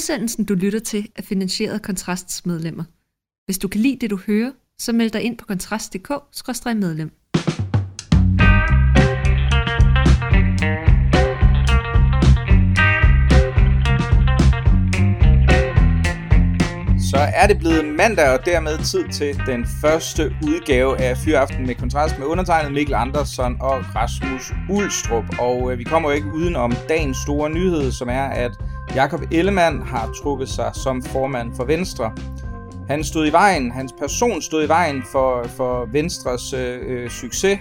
Udsendelsen, 0.00 0.44
du 0.44 0.54
lytter 0.54 0.78
til, 0.78 1.08
er 1.16 1.22
finansieret 1.22 1.74
af 1.74 1.82
Kontrasts 1.82 2.46
medlemmer. 2.46 2.84
Hvis 3.46 3.58
du 3.58 3.68
kan 3.68 3.80
lide 3.80 3.98
det, 4.00 4.10
du 4.10 4.16
hører, 4.26 4.52
så 4.78 4.92
meld 4.92 5.10
dig 5.10 5.22
ind 5.22 5.38
på 5.38 5.46
kontrast.dk-medlem. 5.46 7.10
Så 17.10 17.16
er 17.34 17.46
det 17.46 17.58
blevet 17.58 17.84
mandag, 17.96 18.28
og 18.28 18.46
dermed 18.46 18.84
tid 18.84 19.08
til 19.12 19.40
den 19.46 19.66
første 19.80 20.34
udgave 20.46 21.00
af 21.00 21.16
Fyraften 21.16 21.66
med 21.66 21.74
kontrast 21.74 22.18
med 22.18 22.26
undertegnet 22.26 22.72
Mikkel 22.72 22.94
Andersson 22.94 23.56
og 23.60 23.84
Rasmus 23.96 24.52
Ulstrup. 24.70 25.24
Og 25.38 25.72
øh, 25.72 25.78
vi 25.78 25.84
kommer 25.84 26.10
jo 26.10 26.16
ikke 26.16 26.32
uden 26.32 26.56
om 26.56 26.72
dagens 26.88 27.16
store 27.16 27.50
nyhed, 27.50 27.92
som 27.92 28.08
er, 28.08 28.24
at 28.24 28.52
Jakob 28.94 29.20
Ellemann 29.32 29.82
har 29.82 30.12
trukket 30.12 30.48
sig 30.48 30.70
som 30.74 31.02
formand 31.02 31.54
for 31.56 31.64
Venstre. 31.64 32.12
Han 32.88 33.04
stod 33.04 33.26
i 33.26 33.32
vejen, 33.32 33.70
hans 33.70 33.92
person 33.92 34.42
stod 34.42 34.64
i 34.64 34.68
vejen 34.68 35.02
for, 35.12 35.44
for 35.44 35.84
Venstres 35.84 36.52
øh, 36.52 36.80
øh 36.86 37.10
succes, 37.10 37.58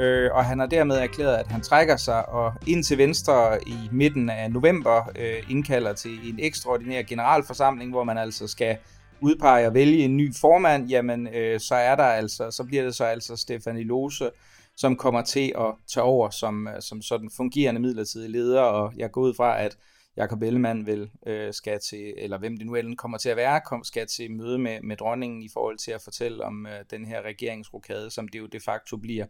øh, 0.00 0.30
og 0.32 0.44
han 0.44 0.58
har 0.58 0.66
dermed 0.66 0.96
erklæret, 0.96 1.36
at 1.36 1.46
han 1.46 1.60
trækker 1.60 1.96
sig, 1.96 2.28
og 2.28 2.52
ind 2.66 2.84
til 2.84 2.98
Venstre 2.98 3.58
i 3.68 3.76
midten 3.92 4.30
af 4.30 4.50
november 4.52 5.10
øh, 5.18 5.50
indkalder 5.50 5.92
til 5.92 6.30
en 6.30 6.38
ekstraordinær 6.38 7.02
generalforsamling, 7.02 7.90
hvor 7.90 8.04
man 8.04 8.18
altså 8.18 8.46
skal 8.46 8.76
udpege 9.20 9.66
og 9.66 9.74
vælge 9.74 10.04
en 10.04 10.16
ny 10.16 10.34
formand, 10.40 10.88
jamen 10.88 11.28
øh, 11.34 11.60
så 11.60 11.74
er 11.74 11.94
der 11.94 12.04
altså, 12.04 12.50
så 12.50 12.64
bliver 12.64 12.84
det 12.84 12.94
så 12.94 13.04
altså 13.04 13.36
Stefanie 13.36 13.84
Lose, 13.84 14.30
som 14.76 14.96
kommer 14.96 15.22
til 15.22 15.52
at 15.58 15.74
tage 15.94 16.04
over 16.04 16.30
som, 16.30 16.68
øh, 16.68 16.74
som 16.80 17.02
sådan 17.02 17.30
fungerende 17.36 17.80
midlertidig 17.80 18.30
leder, 18.30 18.60
og 18.60 18.92
jeg 18.96 19.10
går 19.10 19.20
ud 19.20 19.34
fra, 19.34 19.62
at 19.62 19.76
Jakob 20.16 20.42
Ellemann 20.42 20.86
vil 20.86 21.10
øh, 21.26 21.52
skal 21.52 21.80
til, 21.80 22.14
eller 22.16 22.38
hvem 22.38 22.56
det 22.56 22.66
nu 22.66 22.76
ellen 22.76 22.96
kommer 22.96 23.18
til 23.18 23.28
at 23.28 23.36
være, 23.36 23.60
kom, 23.66 23.84
skal 23.84 24.06
til 24.06 24.30
møde 24.30 24.58
med, 24.58 24.80
med 24.82 24.96
dronningen 24.96 25.42
i 25.42 25.48
forhold 25.52 25.78
til 25.78 25.90
at 25.90 26.02
fortælle 26.02 26.44
om 26.44 26.66
øh, 26.66 26.84
den 26.90 27.04
her 27.04 27.22
regeringsrokade, 27.22 28.10
som 28.10 28.28
det 28.28 28.38
jo 28.38 28.46
de 28.46 28.60
facto 28.60 28.96
bliver. 28.96 29.26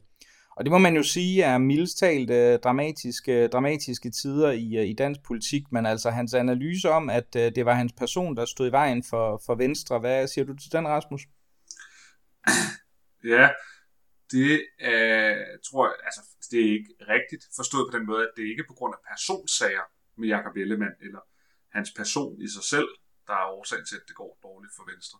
Og 0.56 0.64
det 0.64 0.70
må 0.70 0.78
man 0.78 0.96
jo 0.96 1.02
sige 1.02 1.42
er 1.42 1.58
mildstalt 1.58 2.30
øh, 2.30 2.58
dramatiske, 2.58 3.48
dramatiske 3.48 4.10
tider 4.10 4.50
i, 4.50 4.76
øh, 4.76 4.84
i 4.84 4.92
dansk 4.92 5.22
politik, 5.22 5.62
men 5.72 5.86
altså 5.86 6.10
hans 6.10 6.34
analyse 6.34 6.90
om, 6.90 7.10
at 7.10 7.36
øh, 7.36 7.54
det 7.54 7.66
var 7.66 7.74
hans 7.74 7.92
person, 7.92 8.36
der 8.36 8.44
stod 8.44 8.68
i 8.68 8.72
vejen 8.72 9.04
for, 9.04 9.42
for 9.46 9.54
Venstre. 9.54 9.98
Hvad 9.98 10.26
siger 10.26 10.44
du 10.44 10.56
til 10.56 10.72
den, 10.72 10.88
Rasmus? 10.88 11.22
Ja, 13.24 13.48
det 14.32 14.52
øh, 14.80 15.36
tror 15.68 15.86
jeg, 15.86 15.96
altså, 16.04 16.20
det 16.50 16.58
er 16.60 16.72
ikke 16.78 16.94
rigtigt 17.08 17.44
forstået 17.56 17.88
på 17.90 17.98
den 17.98 18.06
måde, 18.06 18.22
at 18.22 18.32
det 18.36 18.42
ikke 18.42 18.62
er 18.64 18.70
på 18.70 18.74
grund 18.74 18.94
af 18.94 19.00
personsager 19.12 19.84
med 20.16 20.28
Jakob 20.28 20.56
Ellemann, 20.56 20.94
eller 21.00 21.20
hans 21.68 21.90
person 21.96 22.42
i 22.42 22.48
sig 22.48 22.62
selv, 22.62 22.88
der 23.26 23.32
er 23.32 23.46
årsagen 23.58 23.86
til, 23.86 23.96
at 23.96 24.08
det 24.08 24.16
går 24.16 24.38
dårligt 24.42 24.72
for 24.76 24.84
Venstre. 24.92 25.18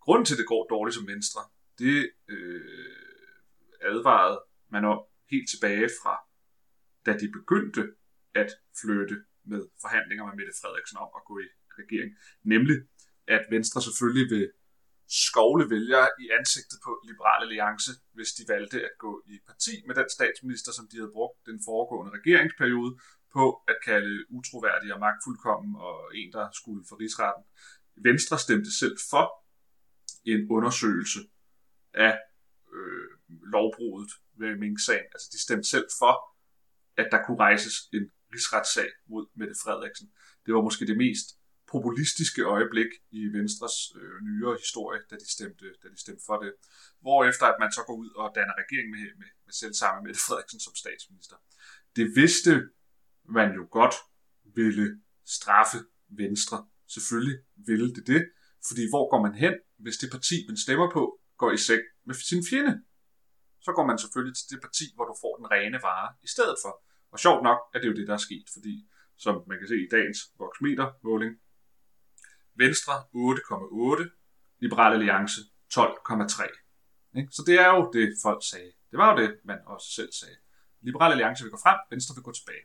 Grunden 0.00 0.24
til, 0.24 0.34
at 0.34 0.38
det 0.38 0.46
går 0.46 0.66
dårligt 0.74 0.94
som 0.94 1.06
Venstre, 1.06 1.40
det 1.78 2.10
øh, 2.28 2.96
advarede 3.80 4.38
man 4.68 4.84
om 4.84 5.00
helt 5.30 5.48
tilbage 5.50 5.88
fra, 6.02 6.14
da 7.06 7.12
de 7.18 7.28
begyndte 7.38 7.82
at 8.34 8.50
flytte 8.80 9.16
med 9.44 9.62
forhandlinger 9.80 10.24
med 10.26 10.34
Mette 10.36 10.54
Frederiksen 10.60 10.98
om 11.04 11.10
at 11.18 11.22
gå 11.28 11.34
i 11.38 11.48
regering. 11.80 12.10
Nemlig, 12.42 12.76
at 13.26 13.44
Venstre 13.50 13.82
selvfølgelig 13.82 14.26
vil 14.34 14.46
skovle 15.08 15.64
vælgere 15.74 16.08
i 16.22 16.26
ansigtet 16.38 16.78
på 16.86 16.92
Liberal 17.08 17.42
Alliance, 17.46 17.92
hvis 18.16 18.30
de 18.38 18.42
valgte 18.54 18.78
at 18.88 18.94
gå 18.98 19.12
i 19.32 19.34
parti 19.46 19.74
med 19.86 19.94
den 20.00 20.08
statsminister, 20.16 20.70
som 20.72 20.88
de 20.90 20.96
havde 21.00 21.16
brugt 21.18 21.38
den 21.46 21.58
foregående 21.68 22.12
regeringsperiode 22.18 22.92
på 23.32 23.62
at 23.68 23.78
kalde 23.84 24.26
utroværdig 24.30 24.94
og 24.94 25.00
magtfuldkommen 25.00 25.76
og 25.76 25.96
en, 26.14 26.32
der 26.32 26.48
skulle 26.52 26.84
for 26.88 27.00
rigsretten. 27.00 27.44
Venstre 27.96 28.38
stemte 28.38 28.78
selv 28.78 28.96
for 29.10 29.26
en 30.24 30.50
undersøgelse 30.50 31.20
af 31.94 32.18
øh, 32.74 33.08
lovbruddet 33.52 34.12
ved 34.40 34.56
Mink-sagen. 34.56 35.08
Altså 35.14 35.28
de 35.32 35.40
stemte 35.42 35.68
selv 35.68 35.88
for, 36.00 36.14
at 36.96 37.08
der 37.12 37.24
kunne 37.24 37.38
rejses 37.38 37.74
en 37.92 38.10
rigsretssag 38.34 38.90
mod 39.08 39.26
Mette 39.34 39.54
Frederiksen. 39.62 40.08
Det 40.46 40.54
var 40.54 40.62
måske 40.62 40.86
det 40.86 40.96
mest 40.96 41.26
populistiske 41.72 42.42
øjeblik 42.42 42.90
i 43.10 43.22
Venstres 43.38 43.76
øh, 43.98 44.16
nyere 44.26 44.56
historie, 44.64 45.00
da 45.10 45.16
de, 45.16 45.28
stemte, 45.36 45.66
da 45.82 45.88
de 45.88 46.00
stemte 46.04 46.22
for 46.26 46.36
det. 46.42 46.52
Hvorefter 47.00 47.46
at 47.46 47.56
man 47.62 47.72
så 47.72 47.82
går 47.86 47.96
ud 48.02 48.10
og 48.20 48.32
danner 48.34 48.54
regering 48.62 48.88
med, 48.90 49.06
med, 49.20 49.30
med 49.44 49.54
selv 49.60 49.74
samme 49.74 49.98
Mette 50.04 50.20
Frederiksen 50.26 50.60
som 50.60 50.74
statsminister. 50.74 51.36
Det 51.96 52.06
vidste 52.20 52.50
man 53.28 53.54
jo 53.54 53.68
godt 53.70 53.94
ville 54.54 55.00
straffe 55.24 55.78
Venstre. 56.08 56.66
Selvfølgelig 56.94 57.38
ville 57.56 57.94
det 57.94 58.06
det, 58.06 58.22
fordi 58.68 58.82
hvor 58.90 59.10
går 59.10 59.22
man 59.26 59.34
hen, 59.34 59.54
hvis 59.78 59.96
det 59.96 60.10
parti, 60.10 60.34
man 60.48 60.56
stemmer 60.56 60.90
på, 60.92 61.20
går 61.36 61.50
i 61.52 61.56
seng 61.56 61.82
med 62.06 62.14
sin 62.14 62.44
fjende? 62.50 62.82
Så 63.60 63.72
går 63.72 63.86
man 63.86 63.98
selvfølgelig 63.98 64.36
til 64.36 64.46
det 64.50 64.60
parti, 64.60 64.84
hvor 64.94 65.04
du 65.04 65.14
får 65.22 65.36
den 65.36 65.46
rene 65.50 65.78
vare 65.82 66.14
i 66.22 66.28
stedet 66.28 66.56
for. 66.64 66.72
Og 67.12 67.18
sjovt 67.18 67.42
nok 67.42 67.58
er 67.74 67.78
det 67.80 67.88
jo 67.88 67.94
det, 67.98 68.06
der 68.08 68.14
er 68.14 68.24
sket, 68.28 68.46
fordi 68.52 68.88
som 69.16 69.34
man 69.48 69.58
kan 69.58 69.68
se 69.68 69.76
i 69.84 69.88
dagens 69.90 70.18
voksmeter 70.38 70.86
måling, 71.02 71.32
Venstre 72.54 72.92
8,8, 72.92 74.58
Liberal 74.64 74.92
Alliance 74.92 75.40
12,3. 75.74 77.30
Så 77.36 77.42
det 77.46 77.56
er 77.60 77.70
jo 77.76 77.90
det, 77.92 78.06
folk 78.22 78.42
sagde. 78.50 78.72
Det 78.90 78.98
var 78.98 79.08
jo 79.12 79.16
det, 79.22 79.30
man 79.44 79.58
også 79.66 79.88
selv 79.96 80.12
sagde. 80.20 80.36
Liberal 80.80 81.12
Alliance 81.12 81.44
vil 81.44 81.50
gå 81.50 81.58
frem, 81.62 81.78
Venstre 81.90 82.14
vil 82.16 82.22
gå 82.22 82.32
tilbage. 82.32 82.64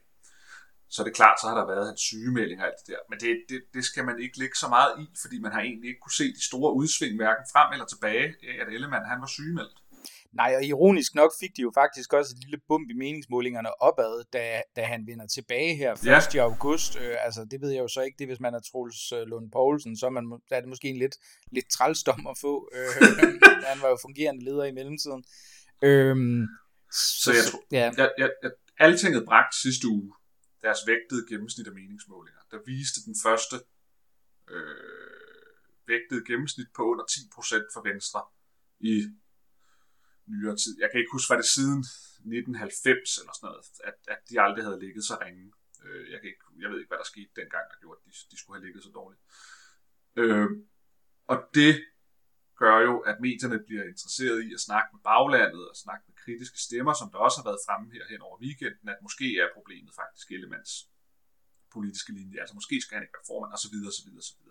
Så 0.94 0.98
er 1.02 1.06
det 1.08 1.16
klart, 1.20 1.38
så 1.42 1.46
har 1.50 1.58
der 1.60 1.68
været 1.74 1.88
en 1.92 1.98
sygemelding 2.08 2.58
og 2.62 2.68
alt 2.68 2.80
det 2.80 2.88
der. 2.94 3.02
Men 3.10 3.18
det, 3.24 3.32
det, 3.50 3.60
det 3.76 3.84
skal 3.90 4.04
man 4.10 4.18
ikke 4.24 4.40
lægge 4.42 4.58
så 4.64 4.68
meget 4.76 4.92
i, 5.04 5.06
fordi 5.24 5.38
man 5.46 5.52
har 5.52 5.62
egentlig 5.62 5.88
ikke 5.92 6.04
kunne 6.06 6.20
se 6.22 6.28
de 6.38 6.44
store 6.50 6.72
udsving, 6.80 7.16
hverken 7.22 7.46
frem 7.54 7.68
eller 7.74 7.88
tilbage, 7.94 8.28
at 8.62 8.68
Ellemann 8.76 9.06
han 9.12 9.22
var 9.24 9.32
sygemeldt. 9.38 9.78
Nej, 10.34 10.54
og 10.58 10.64
ironisk 10.64 11.16
nok 11.16 11.32
fik 11.40 11.58
de 11.58 11.62
jo 11.62 11.72
faktisk 11.76 12.14
også 12.14 12.36
et 12.36 12.44
lille 12.44 12.60
bump 12.68 12.90
i 12.90 12.94
meningsmålingerne 12.94 13.82
opad, 13.82 14.24
da, 14.34 14.62
da 14.76 14.82
han 14.84 15.08
vender 15.08 15.28
tilbage 15.28 15.76
her 15.76 15.92
1. 15.94 16.36
Ja. 16.36 16.42
august. 16.44 16.96
Øh, 17.02 17.16
altså, 17.26 17.48
det 17.52 17.62
ved 17.62 17.70
jeg 17.70 17.82
jo 17.82 17.88
så 17.88 18.02
ikke, 18.02 18.16
det 18.20 18.28
hvis 18.28 18.40
man 18.40 18.54
er 18.54 18.60
Troels 18.60 19.12
øh, 19.12 19.22
Lund 19.22 19.52
Poulsen, 19.52 19.98
så 19.98 20.06
er, 20.06 20.10
man, 20.10 20.40
så 20.48 20.56
er 20.56 20.60
det 20.60 20.70
måske 20.70 20.88
en 20.88 20.98
lidt, 20.98 21.16
lidt 21.52 21.70
trælsdom 21.70 22.28
at 22.28 22.38
få. 22.42 22.70
Øh, 22.76 23.08
han 23.72 23.82
var 23.82 23.90
jo 23.90 23.98
fungerende 24.02 24.44
leder 24.44 24.64
i 24.64 24.72
mellemtiden. 24.72 25.24
Øh, 25.84 26.16
så, 26.92 27.24
så 27.24 27.32
jeg 27.32 27.44
tror, 27.52 27.64
ja. 27.72 27.92
jeg, 27.98 28.10
jeg, 28.18 28.30
jeg, 28.44 28.52
Altinget 28.80 29.26
bragt 29.26 29.56
sidste 29.56 29.88
uge 29.88 30.14
deres 30.62 30.82
vægtede 30.88 31.28
gennemsnit 31.30 31.68
af 31.68 31.74
meningsmålinger. 31.74 32.42
Der 32.52 32.60
viste 32.66 33.00
den 33.08 33.16
første 33.26 33.56
øh, 34.50 35.56
vægtede 35.88 36.26
gennemsnit 36.26 36.70
på 36.76 36.84
under 36.92 37.06
10% 37.06 37.74
for 37.74 37.82
Venstre 37.90 38.22
i 38.80 38.94
nyere 40.26 40.56
tid. 40.64 40.74
Jeg 40.82 40.90
kan 40.92 41.00
ikke 41.00 41.16
huske, 41.16 41.30
hvad 41.30 41.42
det 41.44 41.50
siden 41.58 41.80
1990 41.80 43.18
eller 43.18 43.34
sådan 43.34 43.48
noget, 43.48 43.66
at, 43.90 43.98
at 44.14 44.22
de 44.30 44.42
aldrig 44.46 44.64
havde 44.68 44.80
ligget 44.86 45.04
så 45.04 45.16
ringe. 45.26 45.46
Øh, 45.86 46.12
jeg, 46.12 46.20
kan 46.20 46.28
ikke, 46.30 46.46
jeg 46.62 46.70
ved 46.70 46.78
ikke, 46.80 46.92
hvad 46.92 47.02
der 47.04 47.14
skete 47.14 47.32
dengang, 47.42 47.66
der 47.72 47.78
gjorde, 47.82 48.00
at 48.00 48.06
de, 48.06 48.12
de 48.32 48.38
skulle 48.40 48.56
have 48.58 48.66
ligget 48.66 48.84
så 48.84 48.92
dårligt. 49.00 49.22
Øh, 50.22 50.50
og 51.28 51.38
det 51.54 51.74
gør 52.64 52.78
jo, 52.88 52.96
at 53.10 53.18
medierne 53.26 53.60
bliver 53.68 53.86
interesseret 53.94 54.40
i 54.48 54.50
at 54.58 54.62
snakke 54.68 54.90
med 54.94 55.02
baglandet 55.12 55.64
og 55.72 55.76
snakke 55.84 56.04
med 56.08 56.16
kritiske 56.24 56.60
stemmer, 56.68 56.94
som 57.00 57.08
der 57.12 57.20
også 57.26 57.38
har 57.40 57.48
været 57.50 57.66
fremme 57.66 57.88
her 57.96 58.06
hen 58.12 58.22
over 58.28 58.38
weekenden, 58.46 58.86
at 58.94 59.00
måske 59.08 59.28
er 59.44 59.48
problemet 59.58 59.94
faktisk 60.02 60.28
Ellemands 60.36 60.74
politiske 61.76 62.12
linje. 62.20 62.40
Altså 62.42 62.56
måske 62.60 62.76
skal 62.82 62.96
han 62.96 63.04
ikke 63.06 63.18
være 63.18 63.30
formand, 63.32 63.52
osv. 63.58 63.76
osv. 63.92 64.10
osv. 64.22 64.42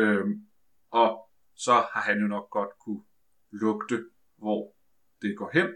Øhm, 0.00 0.34
og 1.00 1.10
så 1.64 1.74
har 1.92 2.02
han 2.08 2.16
jo 2.22 2.26
nok 2.34 2.46
godt 2.58 2.72
kunne 2.84 3.04
lugte, 3.64 3.98
hvor 4.42 4.62
det 5.22 5.32
går 5.40 5.50
hen, 5.58 5.68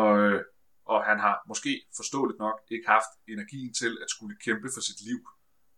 og, 0.00 0.12
øh, 0.24 0.40
og 0.92 0.98
han 1.08 1.18
har 1.26 1.36
måske 1.50 1.72
forståeligt 1.96 2.38
nok 2.46 2.58
ikke 2.74 2.86
haft 2.94 3.12
energien 3.34 3.74
til 3.80 3.92
at 4.04 4.08
skulle 4.14 4.36
kæmpe 4.46 4.68
for 4.74 4.82
sit 4.88 5.00
liv, 5.08 5.20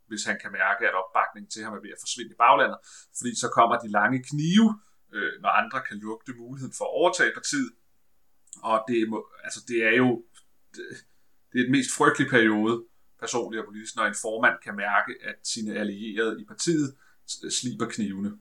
hvis 0.09 0.25
han 0.29 0.37
kan 0.43 0.53
mærke, 0.53 0.83
at 0.89 0.95
opbakningen 1.03 1.51
til 1.51 1.65
ham 1.65 1.75
er 1.79 1.83
ved 1.85 1.93
at 1.97 2.03
forsvinde 2.05 2.33
i 2.35 2.41
baglandet, 2.45 2.79
fordi 3.19 3.33
så 3.43 3.49
kommer 3.57 3.77
de 3.85 3.89
lange 3.99 4.19
knive, 4.31 4.69
øh, 5.15 5.33
når 5.43 5.49
andre 5.49 5.83
kan 5.89 5.97
lugte 5.99 6.33
muligheden 6.33 6.75
for 6.79 6.85
at 6.85 6.95
overtage 7.01 7.33
partiet, 7.35 7.73
og 8.63 8.85
det, 8.89 9.09
må, 9.09 9.29
altså 9.45 9.61
det 9.69 9.85
er 9.85 9.97
jo 9.97 10.25
det, 10.75 10.85
det 11.53 11.59
er 11.61 11.65
den 11.65 11.73
mest 11.73 11.91
frygtelige 11.97 12.31
periode, 12.31 12.85
personligt 13.21 13.61
og 13.61 13.67
politisk, 13.67 13.97
når 13.97 14.05
en 14.05 14.21
formand 14.23 14.57
kan 14.65 14.77
mærke, 14.77 15.13
at 15.23 15.37
sine 15.45 15.75
allierede 15.75 16.41
i 16.43 16.45
partiet 16.45 16.97
sliber 17.61 17.89
knivene. 17.89 18.39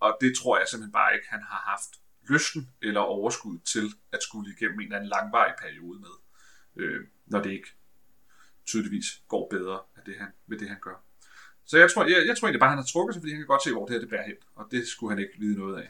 Og 0.00 0.18
det 0.20 0.36
tror 0.36 0.58
jeg 0.58 0.68
simpelthen 0.68 0.92
bare 0.92 1.14
ikke, 1.14 1.26
han 1.28 1.42
har 1.42 1.60
haft 1.70 1.90
lysten 2.28 2.70
eller 2.82 3.00
overskud 3.00 3.58
til 3.58 3.86
at 4.12 4.22
skulle 4.22 4.52
igennem 4.52 4.80
en 4.80 4.84
eller 4.84 4.96
anden 4.96 5.10
langvarig 5.10 5.54
periode 5.62 6.00
med, 6.00 6.14
øh, 6.76 7.00
når 7.26 7.42
det 7.42 7.50
ikke 7.50 7.68
tydeligvis 8.66 9.06
går 9.28 9.48
bedre 9.50 9.80
af 9.96 10.02
det, 10.06 10.16
han, 10.18 10.28
med 10.46 10.58
det, 10.58 10.68
han 10.68 10.80
gør. 10.80 11.04
Så 11.72 11.78
jeg 11.82 11.88
tror, 11.90 12.02
jeg, 12.12 12.20
jeg 12.28 12.34
tror 12.36 12.46
egentlig 12.46 12.64
bare, 12.64 12.74
han 12.76 12.82
har 12.84 12.90
trukket 12.92 13.12
sig, 13.14 13.20
fordi 13.22 13.32
han 13.32 13.40
kan 13.42 13.52
godt 13.54 13.64
se, 13.64 13.72
hvor 13.76 13.84
det 13.86 13.92
her 13.94 14.04
det 14.04 14.10
bærer 14.14 14.26
hen, 14.30 14.38
og 14.58 14.64
det 14.72 14.82
skulle 14.92 15.10
han 15.12 15.20
ikke 15.24 15.36
vide 15.42 15.56
noget 15.62 15.76
af. 15.82 15.88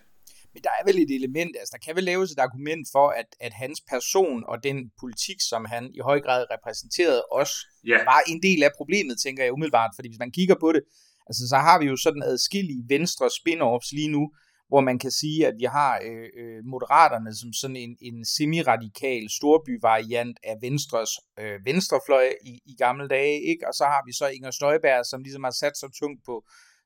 Men 0.54 0.60
der 0.66 0.72
er 0.78 0.84
vel 0.88 0.98
et 1.04 1.12
element, 1.18 1.52
altså 1.60 1.72
der 1.76 1.82
kan 1.86 1.96
vel 1.96 2.04
laves 2.12 2.28
et 2.32 2.40
argument 2.46 2.84
for, 2.94 3.06
at, 3.20 3.28
at 3.46 3.52
hans 3.62 3.78
person 3.92 4.38
og 4.50 4.56
den 4.68 4.78
politik, 5.00 5.38
som 5.50 5.62
han 5.74 5.84
i 5.98 6.00
høj 6.08 6.18
grad 6.26 6.42
repræsenterede, 6.54 7.22
også 7.40 7.54
ja. 7.92 7.98
var 8.12 8.20
en 8.32 8.40
del 8.42 8.60
af 8.62 8.70
problemet, 8.76 9.14
tænker 9.24 9.42
jeg 9.44 9.52
umiddelbart. 9.52 9.92
Fordi 9.96 10.08
hvis 10.08 10.24
man 10.24 10.36
kigger 10.38 10.56
på 10.64 10.72
det, 10.72 10.82
Altså, 11.28 11.42
så 11.52 11.56
har 11.66 11.76
vi 11.78 11.86
jo 11.92 11.96
sådan 11.96 12.22
adskillige 12.32 12.84
venstre 12.94 13.26
spin-offs 13.38 13.90
lige 13.98 14.12
nu, 14.16 14.22
hvor 14.72 14.80
man 14.80 14.98
kan 14.98 15.10
sige, 15.10 15.46
at 15.46 15.54
vi 15.58 15.64
har 15.64 15.92
øh, 16.08 16.28
øh, 16.40 16.60
Moderaterne 16.64 17.32
som 17.40 17.52
sådan 17.52 17.76
en, 17.76 17.96
en 18.08 18.24
semi-radikal 18.24 19.24
storbyvariant 19.38 20.36
af 20.50 20.56
Venstres 20.66 21.10
øh, 21.40 21.58
venstrefløj 21.64 22.26
i, 22.52 22.54
i 22.66 22.74
gamle 22.84 23.08
dage, 23.08 23.40
ikke? 23.50 23.68
og 23.68 23.74
så 23.74 23.84
har 23.84 24.02
vi 24.06 24.12
så 24.12 24.26
Inger 24.36 24.50
Støjberg, 24.50 25.06
som 25.06 25.22
ligesom 25.22 25.44
har 25.44 25.56
sat 25.62 25.76
sig 25.78 25.88
tungt 26.00 26.20
på, 26.28 26.34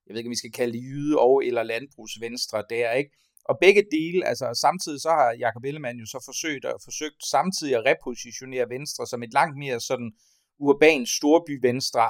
jeg 0.07 0.11
ved 0.13 0.19
ikke, 0.21 0.29
om 0.29 0.37
vi 0.37 0.43
skal 0.43 0.53
kalde 0.59 0.73
det 0.73 0.83
jyde 0.83 1.19
og 1.19 1.45
eller 1.45 1.63
landbrugsvenstre 1.63 2.65
der, 2.71 2.93
ikke? 2.93 3.11
Og 3.51 3.55
begge 3.61 3.83
dele, 3.97 4.27
altså 4.31 4.47
samtidig 4.67 5.01
så 5.01 5.11
har 5.19 5.37
Jacob 5.45 5.65
Ellemann 5.65 5.99
jo 5.99 6.07
så 6.07 6.21
forsøgt, 6.25 6.65
og 6.65 6.81
forsøgt 6.85 7.21
samtidig 7.37 7.75
at 7.77 7.87
repositionere 7.91 8.67
Venstre 8.75 9.07
som 9.07 9.23
et 9.23 9.33
langt 9.33 9.57
mere 9.59 9.81
sådan 9.81 10.11
urban 10.59 11.07
storby 11.07 11.55
venstre 11.63 12.03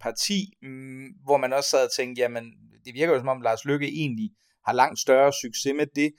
parti, 0.00 0.40
mm, 0.62 1.06
hvor 1.24 1.36
man 1.36 1.52
også 1.52 1.70
sad 1.70 1.84
og 1.84 1.92
tænkte, 1.98 2.22
jamen 2.22 2.44
det 2.84 2.94
virker 2.94 3.12
jo 3.14 3.18
som 3.18 3.28
om 3.28 3.40
Lars 3.40 3.64
Lykke 3.64 3.88
egentlig 3.88 4.30
har 4.66 4.72
langt 4.72 4.98
større 4.98 5.32
succes 5.42 5.74
med 5.76 5.86
det. 5.96 6.12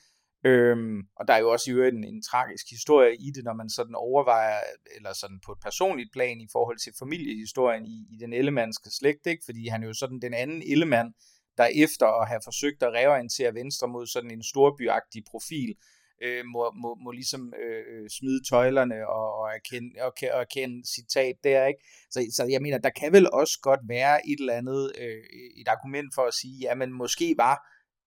Øhm, 0.46 1.00
og 1.16 1.28
der 1.28 1.34
er 1.34 1.38
jo 1.38 1.52
også 1.52 1.72
i 1.72 1.74
øvrigt 1.74 1.96
en, 1.96 2.04
en 2.04 2.22
tragisk 2.22 2.66
historie 2.70 3.16
i 3.16 3.32
det, 3.36 3.44
når 3.44 3.54
man 3.54 3.70
sådan 3.70 3.96
overvejer, 3.96 4.60
eller 4.96 5.14
sådan 5.14 5.40
på 5.46 5.52
et 5.52 5.58
personligt 5.62 6.10
plan 6.14 6.42
i 6.42 6.48
forhold 6.52 6.78
til 6.78 6.94
familiehistorien 7.00 7.86
i, 7.86 7.98
i 8.14 8.18
den 8.24 8.34
ellemandske 8.34 8.90
slægt, 8.90 9.28
ikke? 9.28 9.44
fordi 9.46 9.68
han 9.68 9.84
er 9.84 9.88
jo 9.88 9.94
sådan 9.94 10.20
den 10.22 10.34
anden 10.34 10.62
ellemand, 10.72 11.14
der 11.58 11.68
efter 11.86 12.08
at 12.22 12.28
have 12.28 12.42
forsøgt 12.44 12.84
at 12.84 12.94
reorientere 12.94 13.54
Venstre 13.54 13.88
mod 13.88 14.08
sådan 14.08 14.32
en 14.32 14.44
storbyagtig 14.44 15.24
profil, 15.32 15.76
øh, 16.24 16.46
må, 16.46 16.72
må, 16.82 16.96
må 17.04 17.12
ligesom 17.12 17.54
øh, 17.64 17.84
øh, 17.92 18.10
smide 18.10 18.42
tøjlerne 18.50 19.08
og, 19.08 19.28
og, 19.40 19.48
erkende, 19.58 19.90
og, 20.02 20.14
og 20.34 20.42
erkende 20.42 20.88
sit 20.94 21.08
tab 21.14 21.36
der, 21.44 21.66
ikke? 21.66 21.82
Så, 22.12 22.20
så 22.36 22.44
jeg 22.50 22.62
mener, 22.62 22.78
der 22.78 22.90
kan 22.90 23.14
vel 23.14 23.32
også 23.34 23.60
godt 23.62 23.80
være 23.88 24.28
et 24.30 24.40
eller 24.40 24.54
andet, 24.54 24.92
øh, 25.02 25.24
et 25.62 25.68
argument 25.68 26.10
for 26.16 26.22
at 26.22 26.34
sige, 26.34 26.58
jamen 26.62 26.94
måske 26.94 27.36
var 27.38 27.56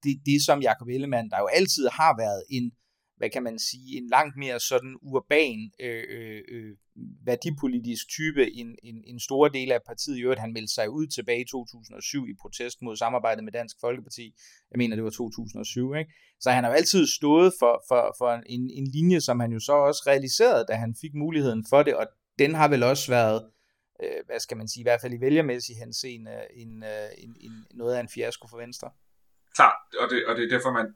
det, 0.07 0.15
det 0.27 0.39
som 0.47 0.63
Jacob 0.69 0.89
Ellemann, 0.89 1.31
der 1.31 1.39
jo 1.39 1.49
altid 1.59 1.87
har 1.99 2.13
været 2.25 2.43
en, 2.51 2.67
hvad 3.17 3.31
kan 3.31 3.43
man 3.43 3.59
sige, 3.59 3.99
en 3.99 4.07
langt 4.17 4.37
mere 4.37 4.61
sådan 4.61 4.95
urban 5.03 5.59
øh, 5.81 6.05
øh, 6.17 6.43
øh 6.55 6.73
værdipolitisk 7.25 8.09
type 8.09 8.53
en, 8.53 8.77
en, 8.83 9.05
en 9.07 9.21
stor 9.21 9.49
del 9.49 9.73
af 9.73 9.81
partiet. 9.87 10.17
I 10.17 10.23
øvrigt, 10.23 10.41
han 10.41 10.53
meldte 10.53 10.75
sig 10.75 10.91
ud 10.91 11.07
tilbage 11.07 11.41
i 11.41 11.45
2007 11.45 12.27
i 12.29 12.35
protest 12.41 12.83
mod 12.83 12.97
samarbejdet 12.97 13.45
med 13.45 13.53
Dansk 13.53 13.77
Folkeparti. 13.81 14.35
Jeg 14.71 14.79
mener, 14.79 14.97
det 14.97 15.05
var 15.05 15.11
2007. 15.11 15.95
Ikke? 15.95 16.13
Så 16.41 16.51
han 16.51 16.65
har 16.65 16.71
jo 16.71 16.77
altid 16.77 17.07
stået 17.07 17.53
for, 17.59 17.85
for, 17.89 18.15
for 18.19 18.31
en, 18.47 18.71
en 18.71 18.87
linje, 18.87 19.21
som 19.21 19.41
han 19.41 19.53
jo 19.53 19.61
så 19.61 19.73
også 19.73 20.03
realiserede, 20.07 20.65
da 20.69 20.75
han 20.75 20.95
fik 21.01 21.15
muligheden 21.15 21.65
for 21.71 21.83
det, 21.83 21.95
og 21.95 22.07
den 22.39 22.55
har 22.55 22.69
vel 22.69 22.83
også 22.83 23.11
været, 23.11 23.51
øh, 24.03 24.27
hvad 24.27 24.41
skal 24.41 24.57
man 24.57 24.69
sige, 24.69 24.81
i 24.81 24.89
hvert 24.89 25.01
fald 25.01 25.15
i 25.15 25.21
vælgermæssig 25.21 25.77
henseende, 25.77 26.31
en, 26.55 26.83
øh, 26.83 27.09
en, 27.19 27.37
en, 27.41 27.53
noget 27.75 27.95
af 27.95 28.01
en 28.01 28.09
fiasko 28.09 28.49
for 28.49 28.57
Venstre. 28.57 28.91
Klart, 29.57 29.81
og 30.03 30.07
det, 30.11 30.27
og 30.29 30.37
det 30.37 30.45
er 30.45 30.49
derfor, 30.55 30.71
man, 30.73 30.87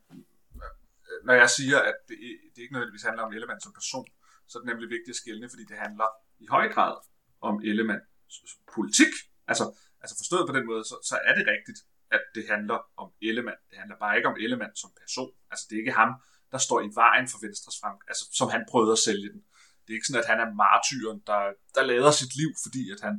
når 1.25 1.35
jeg 1.35 1.51
siger, 1.51 1.79
at 1.91 1.97
det, 2.09 2.19
det 2.55 2.63
ikke 2.63 2.73
nødvendigvis 2.75 3.03
handler 3.03 3.23
om 3.23 3.33
Ellemann 3.33 3.61
som 3.61 3.73
person, 3.73 4.07
så 4.49 4.59
er 4.59 4.61
det 4.61 4.71
nemlig 4.73 4.89
vigtigt 4.97 5.15
at 5.15 5.21
skille, 5.23 5.51
fordi 5.53 5.65
det 5.65 5.77
handler 5.77 6.09
i 6.45 6.47
høj 6.47 6.67
grad 6.75 6.95
om 7.41 7.55
Ellemanns 7.65 8.39
politik. 8.75 9.13
Altså, 9.51 9.65
altså 10.03 10.15
forstået 10.21 10.45
på 10.49 10.55
den 10.57 10.67
måde, 10.67 10.85
så, 10.85 10.97
så 11.11 11.17
er 11.29 11.35
det 11.39 11.45
rigtigt, 11.55 11.81
at 12.11 12.23
det 12.35 12.45
handler 12.49 12.79
om 13.03 13.09
Ellemann. 13.29 13.61
Det 13.71 13.79
handler 13.79 13.97
bare 14.05 14.17
ikke 14.17 14.29
om 14.29 14.37
Ellemann 14.45 14.77
som 14.77 14.91
person. 15.01 15.33
Altså, 15.51 15.65
det 15.69 15.75
er 15.77 15.81
ikke 15.85 16.01
ham, 16.03 16.11
der 16.53 16.59
står 16.59 16.81
i 16.81 16.91
vejen 17.03 17.29
for 17.29 17.39
Venstres 17.47 17.77
frem, 17.81 17.97
altså, 18.11 18.25
som 18.39 18.49
han 18.55 18.63
prøvede 18.71 18.93
at 18.93 19.05
sælge 19.09 19.29
den. 19.35 19.43
Det 19.83 19.91
er 19.91 19.99
ikke 19.99 20.07
sådan, 20.11 20.23
at 20.25 20.31
han 20.33 20.41
er 20.45 20.55
martyren, 20.65 21.19
der, 21.31 21.41
der 21.77 21.83
lader 21.93 22.11
sit 22.11 22.33
liv, 22.41 22.51
fordi 22.65 22.83
at 22.95 23.01
han, 23.07 23.15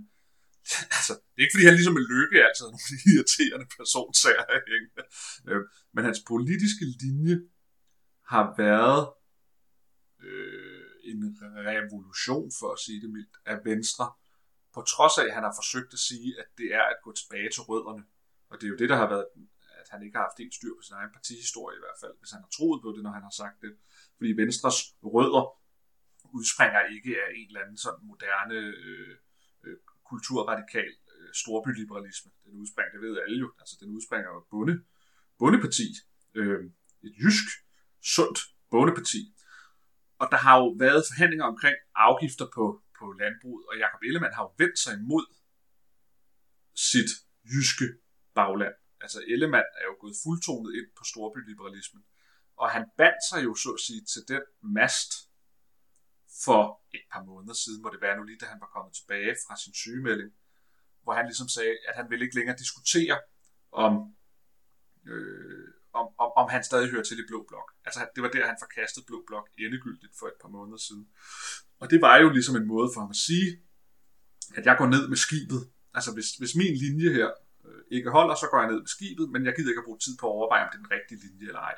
altså, 0.98 1.14
det 1.32 1.38
er 1.40 1.46
ikke 1.46 1.56
fordi, 1.56 1.70
han 1.70 1.80
ligesom 1.80 2.00
er 2.02 2.06
lykke 2.16 2.38
altid 2.48 2.66
nogle 2.66 2.88
irriterende 3.12 3.68
personsager, 3.78 4.46
ikke? 4.80 4.90
Øh, 5.50 5.62
men 5.94 6.02
hans 6.08 6.22
politiske 6.32 6.86
linje 7.04 7.36
har 8.34 8.46
været 8.64 9.04
øh, 10.28 10.90
en 11.12 11.20
revolution, 11.72 12.48
for 12.60 12.70
at 12.76 12.80
sige 12.86 13.02
det 13.04 13.10
mildt, 13.16 13.36
af 13.46 13.58
Venstre, 13.70 14.08
på 14.76 14.82
trods 14.94 15.16
af, 15.22 15.26
at 15.30 15.36
han 15.38 15.44
har 15.48 15.56
forsøgt 15.62 15.92
at 15.98 16.02
sige, 16.10 16.30
at 16.42 16.48
det 16.60 16.68
er 16.80 16.86
at 16.94 16.98
gå 17.06 17.12
tilbage 17.20 17.50
til 17.56 17.62
rødderne. 17.70 18.04
Og 18.50 18.56
det 18.58 18.66
er 18.66 18.72
jo 18.74 18.80
det, 18.82 18.90
der 18.90 18.98
har 19.02 19.10
været, 19.14 19.26
at 19.82 19.88
han 19.94 20.00
ikke 20.04 20.16
har 20.18 20.26
haft 20.28 20.42
helt 20.44 20.56
styr 20.60 20.74
på 20.78 20.84
sin 20.88 21.00
egen 21.00 21.14
partihistorie 21.18 21.78
i 21.78 21.84
hvert 21.86 22.00
fald, 22.04 22.16
hvis 22.20 22.32
han 22.36 22.42
har 22.46 22.52
troet 22.58 22.80
på 22.82 22.90
det, 22.96 23.02
når 23.04 23.14
han 23.18 23.26
har 23.30 23.36
sagt 23.42 23.58
det. 23.64 23.72
Fordi 24.18 24.32
Venstres 24.42 24.80
rødder 25.14 25.44
udspringer 26.38 26.82
ikke 26.96 27.12
af 27.26 27.30
en 27.40 27.48
eller 27.50 27.64
anden 27.64 27.80
sådan 27.86 28.04
moderne 28.12 28.60
øh, 28.86 29.14
kulturradikal 30.12 30.92
øh, 31.14 31.30
storbyliberalisme. 31.42 32.30
Den 32.46 32.54
udspringer, 32.62 32.92
det 32.96 33.02
ved 33.06 33.14
alle 33.24 33.38
jo, 33.44 33.50
altså 33.62 33.76
den 33.82 33.90
udspringer 33.96 34.30
af 34.40 34.44
bunde, 34.52 34.76
bundeparti, 35.40 35.88
øh, 36.40 36.62
et 37.06 37.14
jysk, 37.22 37.48
sundt 38.16 38.40
bundeparti, 38.72 39.22
og 40.22 40.28
der 40.34 40.40
har 40.46 40.56
jo 40.62 40.68
været 40.86 41.02
forhandlinger 41.10 41.46
omkring 41.54 41.76
afgifter 42.08 42.48
på, 42.58 42.66
på 43.00 43.06
landbruget, 43.22 43.64
og 43.70 43.74
Jakob 43.84 44.02
Ellemann 44.08 44.34
har 44.38 44.44
jo 44.48 44.54
vendt 44.62 44.78
sig 44.84 44.94
imod 45.02 45.26
sit 46.90 47.12
jyske 47.52 47.88
bagland. 48.40 48.76
Altså 49.04 49.20
Ellemann 49.34 49.70
er 49.80 49.86
jo 49.90 49.96
gået 50.04 50.16
fuldtonet 50.24 50.72
ind 50.78 50.88
på 50.98 51.04
storbyliberalismen, 51.12 52.04
og 52.62 52.68
han 52.76 52.84
bandt 52.98 53.22
sig 53.30 53.40
jo 53.48 53.54
så 53.64 53.70
at 53.78 53.82
sige 53.88 54.04
til 54.14 54.22
den 54.32 54.44
mast 54.78 55.12
for 56.46 56.82
et 56.94 57.06
par 57.14 57.24
måneder 57.24 57.54
siden, 57.54 57.82
må 57.82 57.90
det 57.90 58.02
var 58.02 58.16
nu 58.16 58.24
lige, 58.24 58.38
da 58.42 58.46
han 58.46 58.62
var 58.62 58.72
kommet 58.76 58.94
tilbage 58.94 59.36
fra 59.48 59.58
sin 59.64 59.74
sygemelding, 59.74 60.32
hvor 61.04 61.14
han 61.14 61.26
ligesom 61.26 61.48
sagde, 61.48 61.76
at 61.88 61.96
han 61.96 62.10
ville 62.10 62.26
ikke 62.26 62.36
længere 62.36 62.58
diskutere 62.58 63.20
om 63.72 63.94
øh, 65.08 65.68
om, 66.00 66.06
om, 66.24 66.30
om 66.42 66.48
han 66.50 66.64
stadig 66.64 66.90
hører 66.92 67.04
til 67.04 67.20
i 67.20 67.28
Blå 67.28 67.46
Blok. 67.50 67.72
Altså, 67.86 68.00
det 68.16 68.24
var 68.24 68.30
der, 68.30 68.48
han 68.52 68.58
forkastede 68.66 69.06
Blå 69.08 69.24
Blok 69.28 69.50
endegyldigt 69.58 70.14
for 70.20 70.28
et 70.28 70.38
par 70.42 70.50
måneder 70.50 70.78
siden. 70.78 71.08
Og 71.80 71.90
det 71.92 72.02
var 72.02 72.18
jo 72.18 72.30
ligesom 72.30 72.56
en 72.56 72.68
måde 72.68 72.90
for 72.94 73.02
ham 73.02 73.10
at 73.10 73.22
sige, 73.30 73.50
at 74.58 74.66
jeg 74.66 74.76
går 74.78 74.88
ned 74.88 75.08
med 75.08 75.18
skibet. 75.18 75.62
Altså, 75.94 76.14
hvis, 76.14 76.30
hvis 76.40 76.56
min 76.56 76.76
linje 76.84 77.10
her 77.18 77.30
øh, 77.66 77.82
ikke 77.92 78.10
holder, 78.10 78.36
så 78.36 78.48
går 78.52 78.60
jeg 78.60 78.70
ned 78.72 78.80
med 78.80 78.92
skibet, 78.98 79.26
men 79.34 79.46
jeg 79.46 79.54
gider 79.56 79.70
ikke 79.70 79.84
at 79.84 79.90
bruge 79.90 80.04
tid 80.06 80.18
på 80.20 80.26
at 80.28 80.36
overveje, 80.38 80.64
om 80.64 80.70
det 80.72 80.78
er 80.78 80.84
den 80.86 80.92
rigtige 80.98 81.20
linje 81.26 81.48
eller 81.48 81.64
ej. 81.72 81.76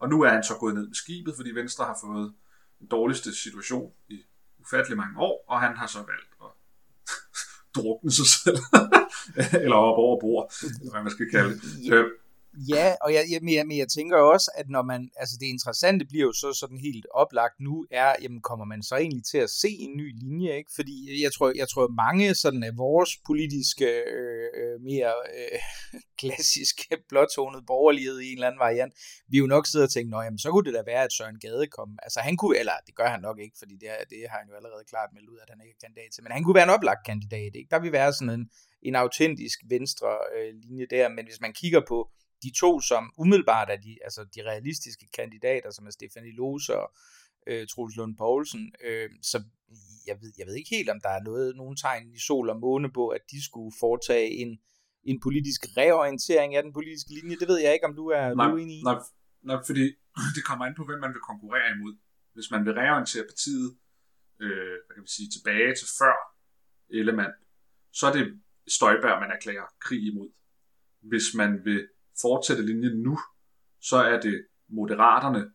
Og 0.00 0.08
nu 0.08 0.16
er 0.22 0.30
han 0.36 0.44
så 0.44 0.54
gået 0.62 0.74
ned 0.74 0.86
med 0.86 0.94
skibet, 0.94 1.32
fordi 1.36 1.50
Venstre 1.50 1.84
har 1.84 1.98
fået 2.04 2.34
den 2.78 2.86
dårligste 2.86 3.34
situation 3.34 3.92
i 4.08 4.22
ufattelig 4.60 4.96
mange 4.96 5.18
år, 5.18 5.44
og 5.48 5.60
han 5.60 5.76
har 5.76 5.86
så 5.86 5.98
valgt 5.98 6.30
at 6.42 6.50
drukne 7.76 8.12
sig 8.12 8.26
selv, 8.26 8.58
eller 9.62 9.76
op 9.76 9.98
over 9.98 10.20
bord, 10.20 10.52
eller 10.62 10.90
hvad 10.90 11.02
man 11.02 11.12
skal 11.12 11.30
kalde 11.30 11.54
det. 11.60 11.92
Øh, 11.92 12.10
Ja, 12.66 12.94
og 13.00 13.14
jeg, 13.14 13.24
jeg, 13.30 13.40
men, 13.42 13.54
jeg, 13.54 13.66
men 13.66 13.78
jeg 13.78 13.88
tænker 13.88 14.16
også, 14.16 14.50
at 14.54 14.68
når 14.68 14.82
man, 14.82 15.10
altså 15.16 15.36
det 15.40 15.46
interessante 15.46 16.04
bliver 16.04 16.24
jo 16.24 16.32
så 16.32 16.52
sådan 16.52 16.78
helt 16.78 17.06
oplagt 17.14 17.60
nu, 17.60 17.86
er, 17.90 18.14
jamen 18.22 18.40
kommer 18.42 18.64
man 18.64 18.82
så 18.82 18.96
egentlig 18.96 19.24
til 19.24 19.38
at 19.38 19.50
se 19.50 19.68
en 19.68 19.96
ny 19.96 20.06
linje, 20.24 20.56
ikke? 20.56 20.70
Fordi 20.74 21.22
jeg 21.22 21.32
tror, 21.32 21.52
jeg 21.56 21.68
tror 21.68 21.88
mange 22.04 22.34
sådan 22.34 22.62
af 22.62 22.76
vores 22.76 23.10
politiske, 23.26 23.88
øh, 24.16 24.48
øh 24.58 24.80
mere 24.80 25.12
øh, 25.38 25.58
klassiske, 26.20 26.96
blåtonede 27.08 27.64
borgerlighed 27.66 28.20
i 28.20 28.26
en 28.30 28.38
eller 28.38 28.46
anden 28.46 28.60
variant, 28.60 28.92
vi 29.28 29.38
jo 29.38 29.46
nok 29.46 29.66
sidder 29.66 29.86
og 29.86 29.92
tænker, 29.92 30.10
nå 30.10 30.22
jamen 30.22 30.38
så 30.38 30.50
kunne 30.50 30.64
det 30.64 30.74
da 30.74 30.82
være, 30.86 31.04
at 31.04 31.12
Søren 31.12 31.40
Gade 31.40 31.66
kom, 31.66 31.98
altså 32.02 32.20
han 32.20 32.36
kunne, 32.36 32.58
eller 32.58 32.76
det 32.86 32.94
gør 32.94 33.08
han 33.14 33.20
nok 33.20 33.38
ikke, 33.38 33.56
fordi 33.58 33.74
det, 33.82 33.88
det 34.10 34.18
har 34.30 34.38
han 34.38 34.48
jo 34.50 34.54
allerede 34.54 34.84
klart 34.88 35.10
meldt 35.12 35.28
ud, 35.28 35.38
at 35.42 35.50
han 35.52 35.60
ikke 35.64 35.76
er 35.76 35.84
kandidat 35.86 36.10
til, 36.12 36.22
men 36.22 36.32
han 36.32 36.42
kunne 36.44 36.58
være 36.58 36.68
en 36.70 36.76
oplagt 36.78 37.06
kandidat, 37.06 37.52
ikke? 37.58 37.70
Der 37.70 37.78
vil 37.78 37.92
være 37.92 38.12
sådan 38.12 38.34
en, 38.40 38.50
en 38.82 38.94
autentisk 38.94 39.58
venstre 39.74 40.10
øh, 40.36 40.50
linje 40.62 40.86
der, 40.90 41.08
men 41.08 41.24
hvis 41.26 41.40
man 41.40 41.52
kigger 41.52 41.82
på 41.88 42.10
de 42.42 42.50
to, 42.60 42.80
som 42.80 43.12
umiddelbart 43.18 43.70
er 43.70 43.76
de, 43.76 43.98
altså 44.04 44.24
de 44.34 44.42
realistiske 44.50 45.06
kandidater, 45.18 45.70
som 45.70 45.86
er 45.86 45.90
Stefanie 45.90 46.34
Lose 46.34 46.76
og 46.76 46.92
øh, 47.46 47.66
Troels 47.66 47.96
Lund 47.96 48.16
Poulsen, 48.16 48.72
øh, 48.84 49.10
så 49.22 49.42
jeg 50.06 50.16
ved, 50.20 50.32
jeg 50.38 50.46
ved 50.46 50.54
ikke 50.54 50.76
helt, 50.76 50.90
om 50.90 51.00
der 51.00 51.08
er 51.08 51.22
noget, 51.22 51.56
nogen 51.56 51.76
tegn 51.76 52.10
i 52.12 52.18
sol 52.18 52.50
og 52.50 52.60
måne 52.60 52.92
på, 52.92 53.08
at 53.08 53.22
de 53.30 53.44
skulle 53.44 53.72
foretage 53.80 54.30
en, 54.30 54.58
en 55.04 55.20
politisk 55.20 55.60
reorientering 55.76 56.56
af 56.56 56.62
den 56.62 56.72
politiske 56.72 57.10
linje. 57.10 57.36
Det 57.36 57.48
ved 57.48 57.58
jeg 57.58 57.72
ikke, 57.72 57.86
om 57.86 57.96
du 57.96 58.06
er, 58.08 58.34
nej, 58.34 58.48
du 58.48 58.56
er 58.56 58.62
enig 58.62 58.78
i. 58.78 58.82
Nej, 58.82 58.98
nej, 59.42 59.58
fordi 59.66 59.84
det 60.36 60.42
kommer 60.48 60.64
an 60.66 60.74
på, 60.76 60.84
hvem 60.84 61.00
man 61.00 61.12
vil 61.16 61.28
konkurrere 61.30 61.68
imod. 61.76 61.94
Hvis 62.34 62.50
man 62.50 62.64
vil 62.64 62.74
reorientere 62.74 63.24
partiet 63.32 63.78
øh, 64.40 64.76
hvad 64.84 64.94
kan 64.94 65.02
vi 65.06 65.12
sige, 65.16 65.28
tilbage 65.36 65.74
til 65.78 65.88
før 66.00 66.16
Ellemann, 66.98 67.34
så 67.92 68.06
er 68.06 68.12
det 68.12 68.40
Støjberg, 68.76 69.20
man 69.20 69.30
erklærer 69.36 69.66
krig 69.80 70.02
imod. 70.12 70.30
Hvis 71.10 71.34
man 71.34 71.64
vil 71.64 71.88
fortsætte 72.20 72.62
linjen 72.66 73.02
nu, 73.02 73.18
så 73.80 73.96
er 73.96 74.20
det 74.20 74.46
Moderaterne 74.68 75.52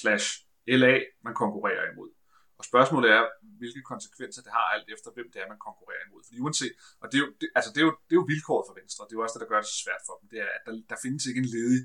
slash 0.00 0.26
LA, 0.66 0.94
man 1.24 1.34
konkurrerer 1.34 1.92
imod. 1.92 2.10
Og 2.58 2.64
spørgsmålet 2.70 3.10
er, 3.10 3.22
hvilke 3.60 3.82
konsekvenser 3.92 4.42
det 4.42 4.52
har 4.52 4.66
alt 4.74 4.88
efter, 4.94 5.08
hvem 5.16 5.28
det 5.32 5.38
er, 5.42 5.48
man 5.54 5.64
konkurrerer 5.68 6.04
imod. 6.08 6.22
Fordi 6.26 6.38
uanset, 6.44 6.74
og 7.00 7.06
det 7.10 7.16
er 7.18 7.22
jo, 7.24 7.30
det, 7.40 7.48
altså 7.58 7.70
det 7.74 7.80
er 7.82 7.86
jo, 7.88 7.94
det 8.06 8.12
er 8.14 8.20
jo 8.22 8.26
vilkåret 8.32 8.64
for 8.68 8.74
Venstre, 8.80 9.04
det 9.04 9.12
er 9.12 9.18
jo 9.20 9.24
også 9.26 9.36
det, 9.36 9.44
der 9.44 9.52
gør 9.52 9.60
det 9.62 9.70
så 9.74 9.78
svært 9.84 10.02
for 10.06 10.14
dem, 10.20 10.26
det 10.32 10.38
er, 10.46 10.50
at 10.56 10.62
der, 10.66 10.72
der 10.90 10.96
findes 11.04 11.22
ikke 11.26 11.40
en 11.44 11.50
ledig 11.56 11.82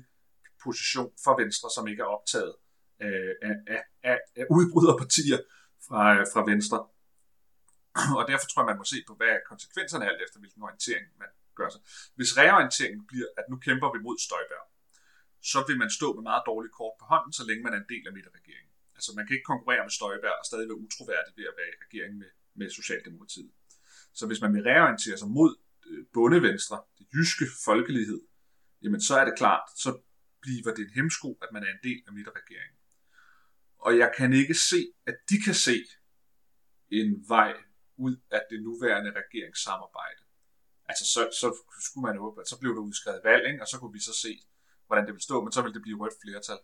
position 0.64 1.10
for 1.24 1.34
Venstre, 1.42 1.68
som 1.76 1.84
ikke 1.90 2.02
er 2.06 2.10
optaget 2.16 2.54
øh, 3.04 3.34
af, 3.48 3.54
af, 3.74 3.82
af, 4.10 4.18
af 4.40 4.46
udbryderpartier 4.56 5.40
fra, 5.86 6.02
øh, 6.16 6.24
fra 6.32 6.42
Venstre. 6.50 6.78
Og 8.18 8.22
derfor 8.30 8.46
tror 8.46 8.60
jeg, 8.62 8.70
man 8.72 8.80
må 8.82 8.86
se 8.94 8.98
på, 9.08 9.12
hvad 9.20 9.34
konsekvenserne 9.50 10.04
er 10.04 10.10
alt 10.10 10.22
efter, 10.26 10.38
hvilken 10.42 10.62
orientering 10.66 11.06
man, 11.22 11.30
gøre 11.60 11.72
sig. 11.74 11.82
Hvis 12.18 12.30
reorienteringen 12.40 13.04
bliver, 13.10 13.28
at 13.38 13.44
nu 13.50 13.56
kæmper 13.66 13.88
vi 13.94 14.00
mod 14.06 14.16
Støjberg, 14.26 14.66
så 15.52 15.58
vil 15.68 15.78
man 15.82 15.90
stå 15.98 16.08
med 16.16 16.24
meget 16.30 16.44
dårlige 16.50 16.74
kort 16.78 16.94
på 17.00 17.04
hånden, 17.12 17.32
så 17.38 17.42
længe 17.48 17.62
man 17.66 17.74
er 17.74 17.80
en 17.80 17.90
del 17.94 18.04
af 18.08 18.12
midterregeringen. 18.16 18.72
Altså 18.96 19.10
man 19.16 19.24
kan 19.26 19.34
ikke 19.36 19.50
konkurrere 19.52 19.84
med 19.86 19.94
Støjberg 19.98 20.36
og 20.40 20.46
stadig 20.50 20.68
være 20.70 20.82
utroværdig 20.86 21.32
ved 21.38 21.46
at 21.50 21.54
være 21.58 21.70
i 21.74 21.78
regering 21.84 22.12
med, 22.22 22.30
med 22.60 22.68
Socialdemokratiet. 22.78 23.52
Så 24.18 24.26
hvis 24.26 24.40
man 24.44 24.52
vil 24.54 24.62
reorientere 24.70 25.18
sig 25.18 25.28
mod 25.38 25.52
øh, 25.88 26.04
bundevenstre, 26.12 26.76
det 26.98 27.06
jyske 27.14 27.46
folkelighed, 27.64 28.20
jamen 28.82 29.00
så 29.08 29.14
er 29.20 29.24
det 29.24 29.34
klart, 29.42 29.66
så 29.84 29.90
bliver 30.42 30.74
det 30.76 30.82
en 30.84 30.94
hemsko, 30.98 31.38
at 31.42 31.48
man 31.52 31.62
er 31.62 31.70
en 31.76 31.82
del 31.88 32.00
af 32.06 32.12
midterregeringen. 32.12 32.78
Og 33.78 33.98
jeg 33.98 34.12
kan 34.16 34.32
ikke 34.32 34.54
se, 34.54 34.80
at 35.06 35.16
de 35.30 35.36
kan 35.46 35.54
se 35.54 35.76
en 36.90 37.24
vej 37.28 37.54
ud 37.96 38.16
af 38.30 38.42
det 38.50 38.62
nuværende 38.62 39.12
regeringssamarbejde. 39.20 40.22
Altså 40.88 41.04
så, 41.06 41.20
så 41.40 41.56
skulle 41.80 42.02
man 42.02 42.18
håbe, 42.18 42.40
at 42.40 42.48
så 42.48 42.58
blev 42.58 42.74
der 42.74 42.80
udskrevet 42.80 43.20
valg, 43.24 43.48
ikke? 43.50 43.62
og 43.62 43.68
så 43.68 43.78
kunne 43.78 43.92
vi 43.92 44.00
så 44.00 44.14
se, 44.22 44.42
hvordan 44.86 45.04
det 45.04 45.12
ville 45.12 45.22
stå, 45.22 45.44
men 45.44 45.52
så 45.52 45.62
ville 45.62 45.74
det 45.74 45.82
blive 45.82 45.98
rødt 45.98 46.14
flertal. 46.22 46.58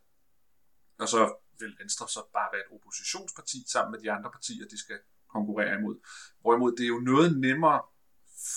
Og 0.98 1.08
så 1.08 1.34
vil 1.58 1.76
Venstre 1.78 2.08
så 2.08 2.20
bare 2.32 2.48
være 2.52 2.60
et 2.60 2.74
oppositionsparti 2.74 3.64
sammen 3.66 3.92
med 3.92 4.00
de 4.00 4.12
andre 4.12 4.30
partier, 4.30 4.68
de 4.68 4.78
skal 4.78 4.98
konkurrere 5.28 5.78
imod. 5.78 5.96
Hvorimod 6.40 6.76
det 6.76 6.84
er 6.84 6.88
jo 6.88 6.98
noget 6.98 7.38
nemmere 7.38 7.82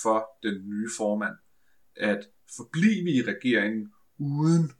for 0.01 0.29
den 0.43 0.69
nye 0.69 0.89
formand 0.97 1.35
at 1.95 2.29
forblive 2.55 3.09
i 3.11 3.21
regeringen 3.21 3.93
uden 4.17 4.71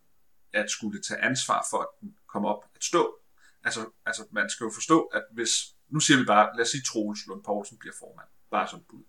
at 0.53 0.69
skulle 0.69 1.01
tage 1.01 1.19
ansvar 1.21 1.67
for, 1.69 1.77
at 1.77 1.87
den 2.01 2.15
kommer 2.27 2.49
op 2.49 2.63
at 2.75 2.83
stå. 2.83 3.19
Altså, 3.63 3.89
altså 4.05 4.27
man 4.31 4.49
skal 4.49 4.65
jo 4.65 4.71
forstå, 4.73 5.01
at 5.01 5.23
hvis, 5.31 5.75
nu 5.87 5.99
siger 5.99 6.17
vi 6.17 6.25
bare, 6.25 6.55
lad 6.55 6.61
os 6.61 6.69
sige, 6.69 6.83
Troels 6.83 7.27
Lund 7.27 7.43
Poulsen 7.43 7.77
bliver 7.77 7.95
formand, 7.99 8.27
bare 8.51 8.67
som 8.67 8.83
bud. 8.89 9.03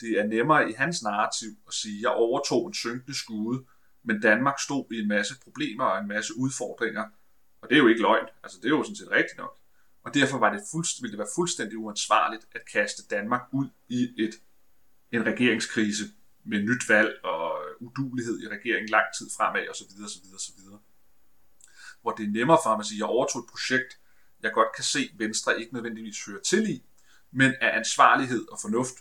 Det 0.00 0.18
er 0.18 0.26
nemmere 0.26 0.70
i 0.70 0.72
hans 0.72 1.02
narrativ 1.02 1.48
at 1.66 1.74
sige, 1.74 1.98
at 1.98 2.02
jeg 2.02 2.10
overtog 2.10 2.66
en 2.66 2.74
synkende 2.74 3.18
skude, 3.18 3.64
men 4.02 4.20
Danmark 4.20 4.60
stod 4.60 4.92
i 4.92 4.98
en 4.98 5.08
masse 5.08 5.34
problemer 5.44 5.84
og 5.84 5.98
en 5.98 6.08
masse 6.08 6.36
udfordringer, 6.36 7.04
og 7.60 7.68
det 7.68 7.74
er 7.74 7.78
jo 7.78 7.86
ikke 7.86 8.02
løgn, 8.02 8.26
altså 8.42 8.58
det 8.58 8.64
er 8.66 8.76
jo 8.76 8.82
sådan 8.82 8.96
set 8.96 9.10
rigtigt 9.10 9.38
nok. 9.38 9.58
Og 10.04 10.14
derfor 10.14 10.38
var 10.38 10.52
det 10.52 10.62
fuldst, 10.72 11.02
ville 11.02 11.12
det 11.12 11.18
være 11.18 11.34
fuldstændig 11.34 11.78
uansvarligt 11.78 12.46
at 12.52 12.60
kaste 12.72 13.02
Danmark 13.10 13.42
ud 13.52 13.68
i 13.88 14.24
et, 14.24 14.34
en 15.12 15.26
regeringskrise 15.26 16.04
med 16.44 16.62
nyt 16.62 16.88
valg 16.88 17.24
og 17.24 17.58
udulighed 17.80 18.40
i 18.42 18.48
regeringen 18.48 18.88
lang 18.88 19.04
tid 19.18 19.30
fremad 19.36 19.68
osv. 19.68 19.86
osv. 20.04 20.34
osv. 20.34 20.60
Hvor 22.02 22.12
det 22.12 22.24
er 22.26 22.30
nemmere 22.30 22.58
for 22.62 22.70
ham 22.70 22.80
at 22.80 22.86
sige, 22.86 22.96
at 22.96 22.98
jeg 22.98 23.06
overtog 23.06 23.40
et 23.40 23.50
projekt, 23.50 24.00
jeg 24.42 24.52
godt 24.52 24.68
kan 24.76 24.84
se, 24.84 25.10
Venstre 25.14 25.60
ikke 25.60 25.74
nødvendigvis 25.74 26.26
hører 26.26 26.40
til 26.40 26.70
i, 26.70 26.84
men 27.30 27.54
af 27.60 27.78
ansvarlighed 27.78 28.48
og 28.52 28.58
fornuft, 28.60 28.94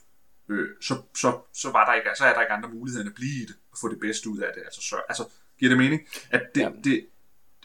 øh, 0.50 0.70
så, 0.82 1.02
så, 1.16 1.40
så, 1.54 1.72
var 1.72 1.86
der 1.86 1.94
ikke, 1.94 2.10
så 2.18 2.25
er 2.25 2.34
der 2.34 2.42
ikke 2.42 2.54
andre 2.54 2.70
muligheder 2.70 3.02
end 3.02 3.10
at 3.10 3.16
blive 3.16 3.44
i 3.44 3.46
det 3.46 3.56
og 3.72 3.78
få 3.82 3.90
det 3.90 4.00
bedste 4.00 4.30
ud 4.30 4.38
af 4.38 4.52
det. 4.56 4.62
Altså, 4.66 4.82
så, 4.82 5.02
altså 5.10 5.24
giver 5.60 5.70
det 5.70 5.78
mening? 5.78 6.02
At 6.30 6.42
det, 6.56 6.74
det, 6.84 7.06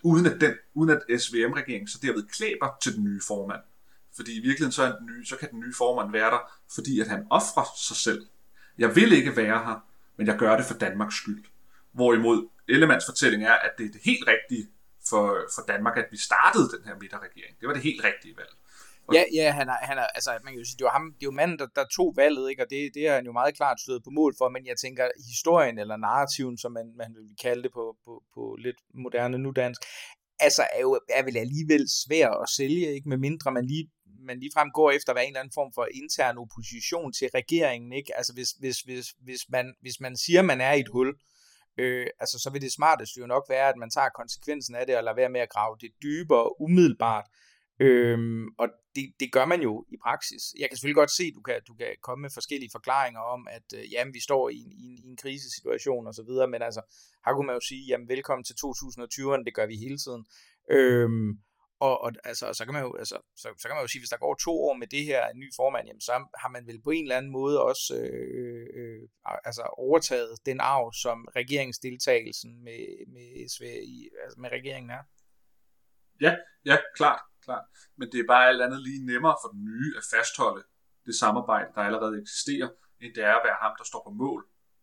uden 0.03 0.27
at, 0.27 0.41
den, 0.41 0.55
uden 0.75 0.91
at 0.91 1.21
SVM-regeringen 1.21 1.89
så 1.89 1.99
derved 2.03 2.27
klæber 2.27 2.69
til 2.83 2.97
den 2.97 3.05
nye 3.05 3.21
formand. 3.27 3.61
Fordi 4.17 4.33
i 4.33 4.41
virkeligheden 4.41 4.73
så, 4.73 4.83
er 4.83 4.99
den 4.99 5.07
nye, 5.07 5.27
så 5.27 5.37
kan 5.37 5.51
den 5.51 5.61
nye 5.61 5.75
formand 5.79 6.13
være 6.13 6.31
der, 6.31 6.53
fordi 6.75 7.01
at 7.01 7.09
han 7.09 7.27
offrer 7.31 7.65
sig 7.77 7.97
selv. 7.97 8.27
Jeg 8.79 8.97
vil 8.97 9.13
ikke 9.13 9.37
være 9.37 9.59
her, 9.65 9.87
men 10.17 10.27
jeg 10.27 10.39
gør 10.39 10.57
det 10.57 10.67
for 10.67 10.75
Danmarks 10.75 11.15
skyld. 11.15 11.45
Hvorimod 11.93 12.49
Ellemands 12.69 13.05
fortælling 13.07 13.45
er, 13.45 13.53
at 13.53 13.71
det 13.79 13.87
er 13.87 13.91
det 13.91 14.01
helt 14.05 14.29
rigtige 14.29 14.69
for, 15.09 15.39
for 15.55 15.63
Danmark, 15.69 15.97
at 15.97 16.07
vi 16.11 16.17
startede 16.17 16.71
den 16.77 16.85
her 16.85 16.95
midterregering. 17.01 17.61
Det 17.61 17.67
var 17.67 17.73
det 17.73 17.83
helt 17.83 18.05
rigtige 18.05 18.37
valg. 18.37 18.51
Ja, 19.15 19.25
ja 19.35 19.51
han 19.51 19.69
er, 19.69 19.79
han 19.91 19.99
er, 19.99 20.07
altså, 20.07 20.31
man 20.45 20.53
kan 20.53 20.59
jo 20.59 20.65
sige, 20.65 20.79
det 20.79 20.85
var 20.85 20.97
ham, 20.99 21.07
det 21.15 21.23
er 21.23 21.31
jo 21.33 21.39
manden, 21.41 21.59
der, 21.59 21.67
der 21.79 21.85
tog 21.97 22.13
valget, 22.17 22.51
ikke? 22.51 22.63
og 22.63 22.71
det, 22.71 22.91
det 22.95 23.03
er 23.09 23.15
han 23.15 23.25
jo 23.25 23.33
meget 23.33 23.57
klart 23.57 23.81
stået 23.81 24.05
på 24.05 24.11
mål 24.11 24.35
for, 24.39 24.49
men 24.49 24.67
jeg 24.67 24.77
tænker, 24.77 25.05
historien 25.33 25.79
eller 25.79 25.97
narrativen, 25.97 26.59
som 26.59 26.73
man, 26.73 26.87
man 26.97 27.11
vil 27.15 27.37
kalde 27.43 27.63
det 27.63 27.73
på, 27.73 27.97
på, 28.05 28.23
på 28.35 28.57
lidt 28.59 28.77
moderne 28.95 29.39
nudansk, 29.39 29.81
altså 30.41 30.63
er 30.77 30.81
jo 30.81 31.01
er 31.19 31.23
vel 31.23 31.37
alligevel 31.37 31.85
svær 32.05 32.29
at 32.43 32.49
sælge, 32.49 32.95
ikke? 32.95 33.09
med 33.09 33.19
mindre 33.19 33.53
man 33.53 33.67
lige 33.67 33.91
man 34.23 34.41
ligefrem 34.41 34.71
går 34.75 34.91
efter 34.91 35.13
at 35.13 35.17
være 35.17 35.25
en 35.25 35.31
eller 35.31 35.41
anden 35.41 35.59
form 35.61 35.73
for 35.75 35.87
intern 35.95 36.39
opposition 36.39 37.13
til 37.13 37.29
regeringen, 37.35 37.93
ikke? 37.93 38.17
Altså 38.17 38.33
hvis, 38.35 38.51
hvis, 38.51 38.79
hvis, 38.81 39.07
hvis, 39.27 39.41
man, 39.49 39.75
hvis 39.81 40.01
man 40.01 40.17
siger, 40.17 40.41
at 40.41 40.45
man 40.45 40.61
er 40.61 40.73
i 40.73 40.81
et 40.81 40.89
hul, 40.89 41.15
øh, 41.79 42.07
altså 42.21 42.39
så 42.39 42.51
vil 42.51 42.63
det 42.63 42.73
smarteste 42.73 43.21
jo 43.21 43.27
nok 43.27 43.45
være, 43.49 43.69
at 43.69 43.77
man 43.77 43.91
tager 43.91 44.09
konsekvensen 44.21 44.75
af 44.75 44.87
det 44.87 44.97
og 44.97 45.05
lader 45.05 45.17
være 45.17 45.29
med 45.29 45.41
at 45.41 45.51
grave 45.51 45.77
det 45.81 45.91
dybere 46.03 46.61
umiddelbart, 46.61 47.27
Øhm, 47.81 48.47
og 48.59 48.69
det, 48.95 49.05
det 49.21 49.33
gør 49.33 49.45
man 49.45 49.61
jo 49.63 49.85
i 49.89 49.97
praksis. 50.05 50.43
Jeg 50.59 50.69
kan 50.69 50.77
selvfølgelig 50.77 51.03
godt 51.03 51.11
se, 51.11 51.25
at 51.25 51.35
du 51.35 51.43
kan, 51.43 51.61
du 51.69 51.75
kan 51.75 51.87
komme 52.03 52.23
med 52.23 52.31
forskellige 52.35 52.71
forklaringer 52.73 53.21
om, 53.21 53.49
at 53.51 53.67
øh, 53.77 53.93
jamen, 53.93 54.15
vi 54.15 54.21
står 54.21 54.49
i 54.49 54.57
en, 54.57 54.73
i, 54.73 54.85
en, 54.87 54.99
i 54.99 55.07
en 55.11 55.17
krisesituation 55.17 56.07
og 56.07 56.15
så 56.15 56.23
videre, 56.23 56.49
men 56.49 56.63
altså, 56.63 56.83
her 57.25 57.33
kunne 57.33 57.47
man 57.47 57.57
jo 57.57 57.61
sige, 57.61 57.87
jamen 57.89 58.09
velkommen 58.09 58.45
til 58.45 58.55
2020'erne, 58.65 59.45
det 59.45 59.55
gør 59.55 59.67
vi 59.67 59.77
hele 59.77 59.99
tiden. 59.99 60.27
Øhm, 60.71 61.31
og, 61.81 62.01
og 62.05 62.13
altså, 62.25 62.53
så, 62.53 62.65
kan 62.65 62.75
man 62.75 62.83
jo, 62.83 62.97
altså, 62.97 63.17
så, 63.37 63.49
så 63.59 63.69
kan 63.69 63.75
man 63.77 63.85
jo 63.85 63.89
sige, 63.89 64.01
hvis 64.01 64.15
der 64.15 64.25
går 64.25 64.35
to 64.35 64.53
år 64.67 64.75
med 64.75 64.87
det 64.87 65.05
her 65.05 65.27
en 65.27 65.39
ny 65.39 65.49
formand, 65.57 65.87
jamen, 65.87 66.01
så 66.01 66.13
har 66.43 66.49
man 66.49 66.67
vel 66.67 66.83
på 66.83 66.91
en 66.91 67.05
eller 67.05 67.17
anden 67.17 67.33
måde 67.33 67.63
også 67.63 67.97
øh, 67.97 68.27
øh, 68.41 68.67
øh 68.81 69.09
altså 69.45 69.63
overtaget 69.63 70.47
den 70.47 70.61
arv, 70.61 70.93
som 70.93 71.29
regeringsdeltagelsen 71.37 72.65
med, 72.65 72.83
med, 73.15 73.49
SV, 73.53 73.65
altså 74.25 74.41
med 74.41 74.51
regeringen 74.51 74.91
er. 74.91 75.03
Ja, 76.21 76.37
ja, 76.65 76.77
klart 76.97 77.21
klart. 77.47 77.65
Men 77.99 78.07
det 78.13 78.19
er 78.21 78.27
bare 78.35 78.49
alt 78.49 78.63
andet 78.63 78.81
lige 78.89 79.07
nemmere 79.07 79.37
for 79.43 79.49
den 79.55 79.65
nye 79.65 79.91
at 79.99 80.05
fastholde 80.15 80.63
det 81.07 81.15
samarbejde, 81.15 81.69
der 81.75 81.83
allerede 81.89 82.21
eksisterer, 82.23 82.69
end 83.01 83.15
det 83.15 83.25
er 83.25 83.35
at 83.37 83.45
være 83.49 83.59
ham, 83.65 83.73
der 83.79 83.85
står 83.85 84.03
på 84.09 84.13
mål 84.25 84.41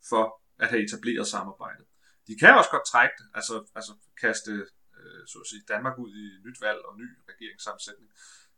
for 0.09 0.23
at 0.59 0.69
have 0.69 0.83
etableret 0.85 1.27
samarbejdet. 1.27 1.85
De 2.27 2.33
kan 2.41 2.57
også 2.59 2.71
godt 2.75 2.85
trække 2.93 3.15
det, 3.19 3.27
altså, 3.37 3.55
altså 3.77 3.93
kaste 4.21 4.51
øh, 4.99 5.21
så 5.31 5.37
at 5.43 5.47
sige, 5.51 5.63
Danmark 5.73 5.95
ud 6.03 6.11
i 6.23 6.25
nyt 6.45 6.59
valg 6.61 6.79
og 6.87 6.93
ny 7.01 7.07
regeringssammensætning. 7.31 8.09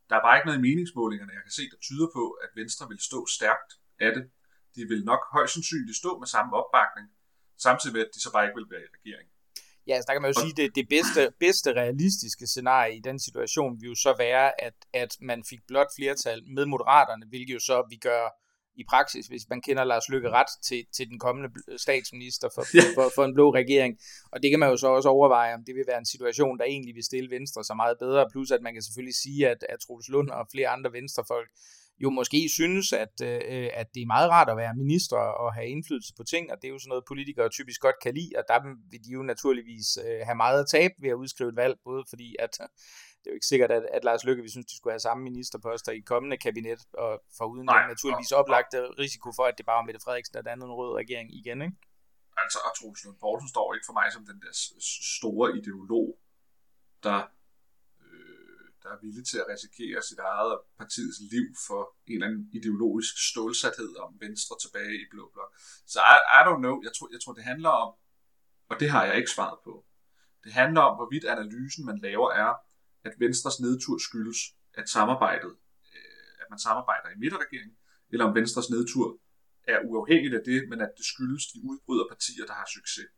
Der 0.09 0.15
er 0.15 0.23
bare 0.25 0.37
ikke 0.37 0.47
noget 0.47 0.59
i 0.59 0.67
meningsmålingerne, 0.67 1.33
jeg 1.37 1.43
kan 1.47 1.57
se, 1.59 1.63
der 1.73 1.79
tyder 1.87 2.07
på, 2.17 2.23
at 2.43 2.49
Venstre 2.59 2.87
vil 2.91 3.01
stå 3.09 3.19
stærkt 3.37 3.71
af 4.05 4.11
det. 4.17 4.23
De 4.75 4.81
vil 4.91 5.01
nok 5.11 5.21
højst 5.35 5.53
sandsynligt 5.53 5.97
stå 6.03 6.11
med 6.21 6.27
samme 6.27 6.51
opbakning, 6.59 7.07
samtidig 7.65 7.93
med, 7.95 8.01
at 8.05 8.11
de 8.15 8.21
så 8.21 8.29
bare 8.31 8.45
ikke 8.45 8.59
vil 8.59 8.71
være 8.73 8.85
i 8.87 8.93
regering. 8.97 9.28
Ja, 9.89 10.01
så 10.01 10.05
der 10.08 10.13
kan 10.13 10.22
man 10.22 10.31
jo 10.34 10.41
sige, 10.41 10.53
det, 10.62 10.75
det 10.75 10.88
bedste, 10.89 11.22
bedste 11.39 11.69
realistiske 11.81 12.48
scenarie 12.48 12.96
i 12.96 13.00
den 13.00 13.19
situation 13.19 13.81
vil 13.81 13.89
jo 13.89 13.96
så 13.96 14.15
være, 14.17 14.62
at, 14.63 14.74
at 14.93 15.12
man 15.22 15.43
fik 15.50 15.60
blot 15.67 15.91
flertal 15.98 16.39
med 16.55 16.65
moderaterne, 16.65 17.25
hvilket 17.29 17.53
jo 17.53 17.60
så 17.60 17.77
vi 17.89 17.96
gør 17.96 18.24
i 18.81 18.84
praksis, 18.89 19.27
hvis 19.27 19.50
man 19.50 19.62
kender 19.62 19.84
Lars 19.84 20.10
Løkke 20.10 20.29
ret 20.29 20.51
til, 20.63 20.86
til 20.96 21.10
den 21.10 21.19
kommende 21.19 21.50
statsminister 21.77 22.50
for, 22.55 22.63
for, 22.72 22.81
for, 22.96 23.12
for 23.15 23.24
en 23.25 23.34
blå 23.34 23.53
regering. 23.53 24.00
Og 24.31 24.43
det 24.43 24.50
kan 24.51 24.60
man 24.60 24.69
jo 24.69 24.77
så 24.77 24.88
også 24.88 25.10
overveje, 25.10 25.53
om 25.53 25.63
det 25.67 25.75
vil 25.75 25.88
være 25.88 25.98
en 25.98 26.12
situation, 26.15 26.60
der 26.60 26.65
egentlig 26.65 26.96
vil 26.96 27.03
stille 27.03 27.29
Venstre 27.29 27.63
så 27.63 27.74
meget 27.74 27.96
bedre. 28.00 28.29
Plus 28.31 28.51
at 28.51 28.62
man 28.62 28.74
kan 28.74 28.84
selvfølgelig 28.84 29.15
sige, 29.15 29.50
at, 29.50 29.65
at 29.69 29.79
Troels 29.79 30.10
Lund 30.10 30.29
og 30.29 30.48
flere 30.51 30.67
andre 30.67 30.93
venstrefolk 30.93 31.50
jo 32.03 32.09
måske 32.09 32.49
synes, 32.49 32.93
at, 32.93 33.15
øh, 33.23 33.69
at 33.73 33.87
det 33.93 34.01
er 34.01 34.05
meget 34.15 34.29
rart 34.29 34.49
at 34.49 34.57
være 34.57 34.75
minister 34.75 35.17
og 35.17 35.53
have 35.53 35.67
indflydelse 35.67 36.13
på 36.17 36.23
ting, 36.23 36.51
og 36.51 36.57
det 36.61 36.67
er 36.67 36.71
jo 36.71 36.79
sådan 36.79 36.89
noget, 36.89 37.03
politikere 37.07 37.49
typisk 37.49 37.81
godt 37.81 37.95
kan 38.03 38.13
lide, 38.13 38.31
og 38.37 38.43
der 38.47 38.59
vil 38.91 39.03
de 39.05 39.11
jo 39.11 39.21
naturligvis 39.23 39.97
øh, 40.05 40.19
have 40.27 40.35
meget 40.35 40.59
at 40.63 40.67
tabe 40.67 40.93
ved 41.01 41.09
at 41.09 41.21
udskrive 41.23 41.49
et 41.49 41.55
valg, 41.55 41.75
både 41.83 42.03
fordi 42.09 42.35
at 42.39 42.53
det 43.19 43.27
er 43.27 43.31
jo 43.33 43.39
ikke 43.39 43.53
sikkert, 43.53 43.71
at, 43.71 43.83
at 43.93 44.03
Lars 44.03 44.23
Løkke 44.23 44.43
vi 44.43 44.49
synes, 44.49 44.65
de 44.65 44.77
skulle 44.77 44.93
have 44.93 45.07
samme 45.07 45.23
ministerposter 45.23 45.91
i 45.91 45.99
kommende 45.99 46.37
kabinet, 46.37 46.81
og 46.93 47.21
foruden 47.37 47.65
Nej, 47.65 47.79
den 47.79 47.89
naturligvis 47.89 48.31
oplagte 48.31 48.77
risiko 49.03 49.31
for, 49.35 49.43
at 49.43 49.57
det 49.57 49.65
bare 49.65 49.79
var 49.79 49.85
Mette 49.85 50.01
Frederiksen, 50.05 50.33
der 50.33 50.41
dannede 50.41 50.65
en 50.65 50.73
rød 50.81 50.91
regering 51.01 51.27
igen, 51.39 51.61
ikke? 51.61 51.77
Altså, 52.43 52.59
og 52.67 52.71
Troels 52.77 53.07
Poulsen 53.23 53.49
står 53.49 53.73
ikke 53.73 53.87
for 53.89 53.97
mig 53.99 54.07
som 54.15 54.25
den 54.25 54.39
der 54.43 54.53
store 55.17 55.57
ideolog, 55.57 56.07
der 57.03 57.19
der 58.89 58.96
er 58.98 59.05
villig 59.08 59.25
til 59.31 59.39
at 59.43 59.50
risikere 59.53 60.00
sit 60.10 60.22
eget 60.31 60.50
og 60.55 60.60
partiets 60.81 61.19
liv 61.34 61.48
for 61.67 61.81
en 62.08 62.13
eller 62.15 62.27
anden 62.27 62.43
ideologisk 62.60 63.13
stålsathed 63.29 63.91
om 64.05 64.10
Venstre 64.24 64.55
tilbage 64.63 64.96
i 65.03 65.05
Blå 65.12 65.24
Blok. 65.34 65.51
Så 65.93 66.00
I, 66.15 66.17
I 66.38 66.41
don't 66.48 66.62
know. 66.65 66.75
Jeg 66.86 66.91
tror, 66.96 67.08
jeg 67.15 67.22
tror, 67.22 67.34
det 67.39 67.46
handler 67.51 67.74
om, 67.84 67.89
og 68.72 68.75
det 68.81 68.89
har 68.93 69.03
jeg 69.08 69.15
ikke 69.19 69.31
svaret 69.36 69.60
på, 69.67 69.74
det 70.43 70.51
handler 70.62 70.81
om, 70.89 70.93
hvorvidt 71.00 71.25
analysen, 71.36 71.86
man 71.89 71.98
laver, 72.08 72.29
er, 72.43 72.51
at 73.08 73.13
Venstres 73.24 73.60
nedtur 73.60 73.98
skyldes, 74.08 74.39
at 74.79 74.89
samarbejdet, 74.89 75.53
øh, 75.96 76.31
at 76.41 76.48
man 76.50 76.60
samarbejder 76.60 77.10
i 77.10 77.17
midterregeringen, 77.24 77.77
eller 78.12 78.25
om 78.25 78.36
Venstres 78.36 78.69
nedtur 78.69 79.08
er 79.74 79.79
uafhængigt 79.89 80.34
af 80.39 80.43
det, 80.46 80.60
men 80.69 80.81
at 80.86 80.91
det 80.98 81.05
skyldes 81.05 81.43
de 81.53 81.60
udbryderpartier, 81.69 82.46
der 82.50 82.53
har 82.53 82.67
succes. 82.77 83.10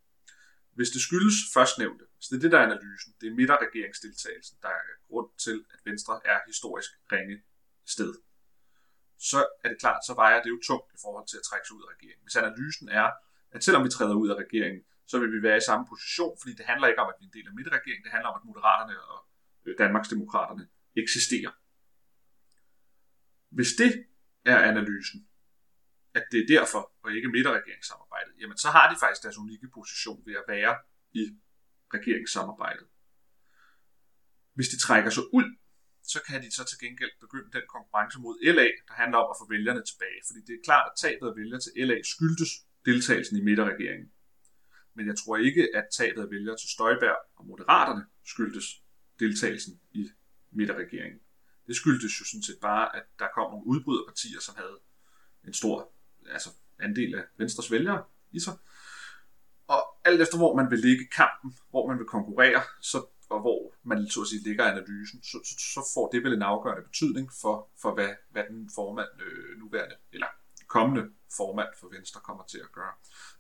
Hvis 0.78 0.90
det 0.90 1.02
skyldes 1.02 1.38
førstnævnte, 1.54 2.06
så 2.20 2.28
det 2.32 2.38
er 2.38 2.42
det, 2.42 2.52
der 2.52 2.60
er 2.60 2.68
analysen, 2.70 3.14
det 3.22 3.28
er 3.28 3.36
midterregeringsdeltagelsen, 3.40 4.58
der 4.62 4.70
er 4.70 4.84
grund 5.10 5.30
til, 5.46 5.58
at 5.74 5.80
Venstre 5.86 6.14
er 6.26 6.40
historisk 6.48 6.92
ringe 7.12 7.38
sted, 7.86 8.14
så 9.30 9.40
er 9.64 9.70
det 9.70 9.80
klart, 9.80 10.06
så 10.06 10.14
vejer 10.14 10.42
det 10.44 10.50
jo 10.50 10.60
tungt 10.68 10.90
i 10.98 11.00
forhold 11.02 11.28
til 11.28 11.38
at 11.38 11.46
trække 11.50 11.66
sig 11.68 11.76
ud 11.78 11.84
af 11.86 11.90
regeringen. 11.96 12.24
Hvis 12.26 12.36
analysen 12.36 12.90
er, 12.90 13.08
at 13.52 13.64
selvom 13.64 13.84
vi 13.86 13.90
træder 13.90 14.16
ud 14.24 14.30
af 14.30 14.36
regeringen, 14.44 14.84
så 15.08 15.20
vil 15.20 15.32
vi 15.36 15.42
være 15.48 15.58
i 15.58 15.68
samme 15.70 15.86
position, 15.92 16.38
fordi 16.42 16.54
det 16.60 16.66
handler 16.66 16.88
ikke 16.88 17.02
om, 17.02 17.10
at 17.14 17.18
vi 17.20 17.26
er 17.26 17.30
en 17.32 17.38
del 17.38 17.48
af 17.48 17.54
midterregeringen, 17.54 18.04
det 18.04 18.12
handler 18.12 18.30
om, 18.30 18.38
at 18.40 18.46
Moderaterne 18.50 18.96
og 19.12 19.20
øh, 19.66 19.78
Danmarksdemokraterne 19.78 20.68
eksisterer. 21.04 21.52
Hvis 23.50 23.72
det 23.82 23.92
er 24.46 24.58
analysen, 24.72 25.28
at 26.14 26.24
det 26.32 26.40
er 26.44 26.48
derfor, 26.56 26.92
og 27.04 27.16
ikke 27.16 27.30
midterregeringssamarbejdet, 27.30 28.34
jamen 28.42 28.58
så 28.58 28.70
har 28.76 28.94
de 28.94 28.96
faktisk 29.00 29.24
deres 29.24 29.38
unikke 29.38 29.68
position 29.78 30.26
ved 30.26 30.36
at 30.42 30.44
være 30.48 30.74
i 31.12 31.24
regeringssamarbejdet. 31.94 32.88
Hvis 34.54 34.70
de 34.70 34.78
trækker 34.80 35.10
sig 35.10 35.24
ud, 35.34 35.48
så 36.04 36.20
kan 36.28 36.44
de 36.44 36.52
så 36.52 36.64
til 36.66 36.80
gengæld 36.80 37.12
begynde 37.20 37.52
den 37.58 37.66
konkurrence 37.76 38.20
mod 38.20 38.36
LA, 38.44 38.70
der 38.88 38.94
handler 39.02 39.18
om 39.18 39.30
at 39.34 39.40
få 39.42 39.46
vælgerne 39.50 39.84
tilbage. 39.90 40.22
Fordi 40.28 40.40
det 40.48 40.54
er 40.54 40.64
klart, 40.64 40.86
at 40.90 40.96
tabet 41.04 41.28
af 41.30 41.36
vælgere 41.36 41.62
til 41.66 41.72
LA 41.88 41.98
skyldtes 42.14 42.52
deltagelsen 42.86 43.38
i 43.38 43.42
midterregeringen. 43.42 44.12
Men 44.96 45.08
jeg 45.08 45.16
tror 45.18 45.38
ikke, 45.38 45.64
at 45.76 45.86
tabet 45.98 46.22
af 46.22 46.30
vælgere 46.32 46.58
til 46.58 46.70
Støjberg 46.70 47.20
og 47.36 47.46
Moderaterne 47.46 48.06
skyldtes 48.26 48.68
deltagelsen 49.20 49.74
i 49.92 50.10
midterregeringen. 50.52 51.22
Det 51.68 51.76
skyldtes 51.76 52.20
jo 52.20 52.26
sådan 52.26 52.44
set 52.44 52.60
bare, 52.62 52.96
at 52.96 53.04
der 53.20 53.28
kom 53.36 53.52
nogle 53.52 53.68
udbryderpartier, 53.68 54.40
som 54.40 54.56
havde 54.56 54.78
en 55.48 55.54
stor 55.54 55.94
altså 56.32 56.50
andel 56.80 57.16
af 57.16 57.24
Venstres 57.38 57.72
vælgere 57.72 58.04
i 58.32 58.40
sig. 58.40 58.54
Og 59.68 59.98
alt 60.06 60.22
efter 60.22 60.38
hvor 60.38 60.56
man 60.56 60.72
vil 60.72 60.80
ligge 60.80 61.06
kampen, 61.06 61.58
hvor 61.70 61.88
man 61.88 61.98
vil 61.98 62.08
konkurrere, 62.08 62.62
så, 62.82 63.06
og 63.30 63.42
hvor 63.42 63.74
man 63.84 64.10
så 64.10 64.22
at 64.22 64.28
sige 64.28 64.44
ligger 64.44 64.66
analysen, 64.66 65.24
så, 65.24 65.38
så, 65.46 65.56
så 65.74 65.92
får 65.94 66.10
det 66.10 66.24
vel 66.24 66.34
en 66.34 66.42
afgørende 66.42 66.84
betydning 66.84 67.32
for, 67.42 67.70
for 67.82 67.94
hvad, 67.94 68.10
hvad 68.32 68.44
den 68.50 68.70
formand 68.76 69.10
øh, 69.22 69.60
nuværende, 69.60 69.96
eller 70.14 70.28
kommende 70.68 71.10
formand 71.38 71.70
for 71.80 71.88
Venstre 71.90 72.22
kommer 72.22 72.44
til 72.44 72.58
at 72.58 72.72
gøre. 72.72 72.94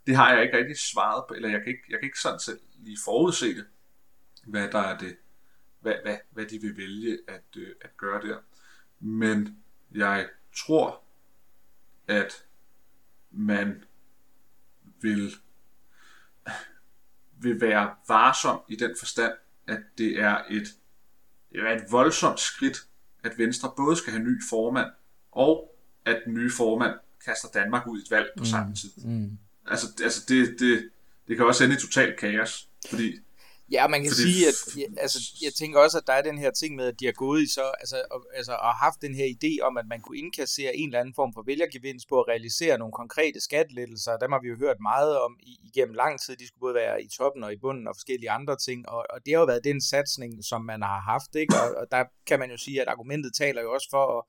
Det 0.07 0.15
har 0.15 0.33
jeg 0.33 0.43
ikke 0.43 0.57
rigtig 0.57 0.77
svaret 0.77 1.23
på, 1.27 1.33
eller 1.33 1.49
jeg 1.49 1.59
kan 1.59 1.67
ikke, 1.67 1.83
jeg 1.89 1.99
kan 1.99 2.05
ikke 2.05 2.19
sådan 2.19 2.39
selv 2.39 2.59
lige 2.73 2.97
forudse 3.05 3.55
det, 3.55 3.65
hvad 4.47 4.67
der 4.71 4.79
er 4.79 4.97
det, 4.97 5.17
hvad, 5.79 5.95
hvad, 6.03 6.17
hvad 6.31 6.45
de 6.45 6.61
vil 6.61 6.77
vælge 6.77 7.19
at, 7.27 7.57
øh, 7.57 7.75
at 7.81 7.97
gøre 7.97 8.21
der. 8.21 8.37
Men 8.99 9.63
jeg 9.91 10.29
tror, 10.57 11.03
at 12.07 12.45
man 13.31 13.83
vil, 15.01 15.35
vil 17.37 17.61
være 17.61 17.95
varsom 18.07 18.59
i 18.67 18.75
den 18.75 18.95
forstand, 18.99 19.33
at 19.67 19.79
det 19.97 20.19
er 20.19 20.37
et, 20.49 20.67
det 21.51 21.59
er 21.59 21.75
et 21.75 21.83
voldsomt 21.91 22.39
skridt, 22.39 22.77
at 23.23 23.37
Venstre 23.37 23.73
både 23.77 23.97
skal 23.97 24.13
have 24.13 24.23
ny 24.23 24.41
formand, 24.49 24.91
og 25.31 25.75
at 26.05 26.21
den 26.25 26.33
nye 26.33 26.51
formand 26.57 26.93
kaster 27.25 27.47
Danmark 27.53 27.87
ud 27.87 27.99
i 27.99 28.01
et 28.01 28.11
valg 28.11 28.29
på 28.37 28.41
mm, 28.41 28.45
samme 28.45 28.75
tid. 28.75 28.91
Mm. 28.97 29.37
Altså, 29.67 29.87
altså 30.03 30.25
det, 30.27 30.59
det, 30.59 30.89
det 31.27 31.37
kan 31.37 31.45
også 31.45 31.63
ende 31.63 31.75
i 31.75 31.79
total 31.79 32.17
kaos, 32.17 32.69
fordi 32.89 33.19
Ja, 33.71 33.87
man 33.87 34.01
kan 34.03 34.11
Fordi... 34.11 34.31
sige, 34.31 34.47
at 34.47 34.57
ja, 34.77 35.01
altså, 35.01 35.19
jeg 35.41 35.53
tænker 35.53 35.79
også, 35.79 35.97
at 35.97 36.07
der 36.07 36.13
er 36.13 36.21
den 36.21 36.37
her 36.37 36.51
ting 36.51 36.75
med, 36.75 36.85
at 36.87 36.99
de 36.99 37.05
har 37.05 37.11
gået 37.11 37.41
i 37.41 37.53
så, 37.53 37.71
altså, 37.79 38.03
og, 38.11 38.25
altså, 38.33 38.53
og 38.53 38.73
haft 38.75 39.01
den 39.01 39.15
her 39.15 39.27
idé 39.35 39.65
om, 39.67 39.77
at 39.77 39.85
man 39.87 40.01
kunne 40.01 40.17
indkassere 40.17 40.75
en 40.75 40.89
eller 40.89 40.99
anden 40.99 41.15
form 41.15 41.33
for 41.33 41.43
vælgergevinst 41.45 42.09
på 42.09 42.19
at 42.21 42.27
realisere 42.27 42.77
nogle 42.77 42.91
konkrete 42.91 43.39
skattelettelser. 43.41 44.17
Dem 44.17 44.31
har 44.31 44.41
vi 44.41 44.47
jo 44.47 44.57
hørt 44.57 44.79
meget 44.81 45.19
om 45.19 45.39
igennem 45.63 45.95
lang 45.95 46.21
tid. 46.21 46.35
De 46.35 46.47
skulle 46.47 46.65
både 46.67 46.75
være 46.75 47.03
i 47.03 47.07
toppen 47.17 47.43
og 47.43 47.53
i 47.53 47.57
bunden 47.57 47.87
og 47.87 47.95
forskellige 47.95 48.31
andre 48.31 48.55
ting, 48.57 48.89
og, 48.89 49.05
og 49.09 49.25
det 49.25 49.33
har 49.33 49.39
jo 49.39 49.45
været 49.45 49.63
den 49.63 49.81
satsning, 49.81 50.45
som 50.45 50.61
man 50.61 50.81
har 50.81 50.99
haft, 50.99 51.35
ikke? 51.35 51.55
Og, 51.63 51.67
og 51.81 51.85
der 51.91 52.03
kan 52.27 52.39
man 52.39 52.51
jo 52.51 52.57
sige, 52.57 52.81
at 52.81 52.87
argumentet 52.87 53.31
taler 53.35 53.61
jo 53.61 53.73
også 53.73 53.87
for 53.91 54.17
at 54.17 54.23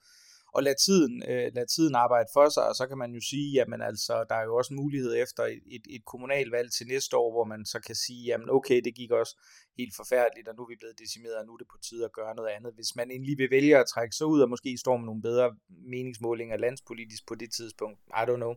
og 0.57 0.61
lade 0.67 0.79
tiden, 0.87 1.15
øh, 1.31 1.47
lade 1.57 1.71
tiden 1.75 1.95
arbejde 2.05 2.29
for 2.37 2.47
sig, 2.55 2.65
og 2.71 2.75
så 2.81 2.85
kan 2.91 2.99
man 3.03 3.11
jo 3.17 3.21
sige, 3.31 3.49
jamen 3.59 3.81
altså, 3.91 4.15
der 4.31 4.37
er 4.41 4.45
jo 4.49 4.55
også 4.61 4.73
mulighed 4.83 5.13
efter 5.25 5.43
et, 5.55 5.63
et, 5.77 5.85
et 5.97 6.05
kommunalvalg 6.13 6.69
til 6.73 6.87
næste 6.95 7.15
år, 7.23 7.31
hvor 7.35 7.47
man 7.53 7.61
så 7.73 7.79
kan 7.87 7.97
sige, 8.05 8.23
jamen 8.31 8.49
okay, 8.59 8.79
det 8.87 8.93
gik 9.01 9.11
også 9.21 9.35
helt 9.81 9.95
forfærdeligt, 10.01 10.49
og 10.49 10.55
nu 10.55 10.61
er 10.65 10.71
vi 10.73 10.81
blevet 10.83 10.99
decimeret, 11.05 11.37
og 11.41 11.45
nu 11.47 11.53
er 11.55 11.61
det 11.63 11.73
på 11.75 11.79
tide 11.87 12.05
at 12.09 12.13
gøre 12.19 12.35
noget 12.39 12.51
andet. 12.57 12.73
Hvis 12.79 12.93
man 12.99 13.11
endelig 13.15 13.37
vil 13.43 13.51
vælge 13.57 13.75
at 13.83 13.87
trække 13.95 14.15
sig 14.19 14.27
ud, 14.33 14.41
og 14.45 14.49
måske 14.55 14.71
står 14.85 14.97
med 14.97 15.07
nogle 15.11 15.23
bedre 15.29 15.47
meningsmålinger 15.95 16.57
landspolitisk 16.65 17.23
på 17.31 17.35
det 17.43 17.51
tidspunkt, 17.59 17.99
I 18.21 18.23
don't 18.29 18.43
know. 18.45 18.55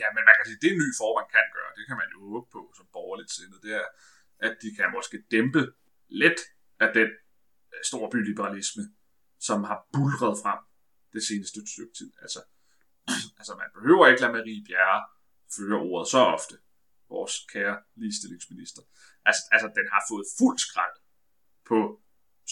Ja, 0.00 0.08
men 0.14 0.22
man 0.28 0.34
kan 0.36 0.44
sige, 0.48 0.60
det 0.62 0.70
en 0.72 0.80
ny 0.84 0.88
formand 1.02 1.28
kan 1.36 1.46
gøre, 1.56 1.70
det 1.78 1.84
kan 1.88 1.96
man 2.00 2.08
jo 2.14 2.18
håbe 2.34 2.48
på 2.56 2.62
som 2.78 2.86
borgerligt 2.96 3.30
sindet, 3.36 3.58
det 3.66 3.72
er, 3.82 3.88
at 4.46 4.52
de 4.62 4.68
kan 4.76 4.86
måske 4.96 5.16
dæmpe 5.34 5.62
lidt 6.22 6.40
af 6.84 6.90
den 6.98 7.10
øh, 7.74 7.80
storbyliberalisme, 7.88 7.90
store 7.90 8.10
byliberalisme, 8.12 8.84
som 9.48 9.58
har 9.68 9.78
bulret 9.94 10.36
frem 10.42 10.60
det 11.12 11.22
seneste 11.28 11.58
stykke 11.74 11.94
tid. 12.00 12.12
Altså, 12.24 12.40
altså 13.40 13.52
man 13.62 13.70
behøver 13.76 14.04
ikke 14.06 14.22
lade 14.22 14.32
Marie 14.32 14.64
Bjerre 14.68 15.00
føre 15.56 15.78
ordet 15.90 16.08
så 16.14 16.20
ofte, 16.36 16.54
vores 17.08 17.34
kære 17.52 17.76
ligestillingsminister. 18.00 18.82
Altså, 19.28 19.42
altså 19.54 19.68
den 19.78 19.86
har 19.94 20.02
fået 20.10 20.24
fuld 20.38 20.58
skrald 20.66 20.96
på 21.70 21.78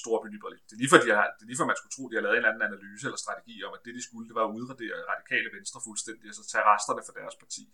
storbyliberalisme. 0.02 0.66
Det 0.68 0.74
er 0.76 0.82
lige 0.82 0.92
for, 0.92 1.00
de 1.06 1.10
har, 1.18 1.26
det 1.36 1.42
er 1.44 1.50
lige 1.50 1.60
for, 1.60 1.70
man 1.72 1.78
skulle 1.80 1.94
tro, 1.96 2.02
de 2.10 2.16
har 2.16 2.24
lavet 2.24 2.36
en 2.36 2.42
eller 2.42 2.52
anden 2.52 2.66
analyse 2.70 3.04
eller 3.08 3.20
strategi 3.24 3.54
om, 3.66 3.72
at 3.78 3.82
det, 3.84 3.92
de 3.98 4.02
skulle, 4.06 4.26
det 4.28 4.34
var 4.38 4.44
at 4.48 4.54
udradere 4.58 4.96
radikale 5.12 5.48
venstre 5.56 5.78
fuldstændig, 5.86 6.26
og 6.30 6.34
så 6.38 6.44
tage 6.52 6.64
resterne 6.72 7.02
for 7.06 7.14
deres 7.20 7.36
parti. 7.42 7.64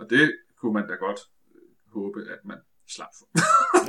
Og 0.00 0.04
det 0.12 0.24
kunne 0.58 0.74
man 0.78 0.86
da 0.90 0.94
godt 1.06 1.20
øh, 1.54 1.72
håbe, 1.96 2.20
at 2.34 2.40
man 2.50 2.60
slap 2.94 3.12
for. 3.18 3.26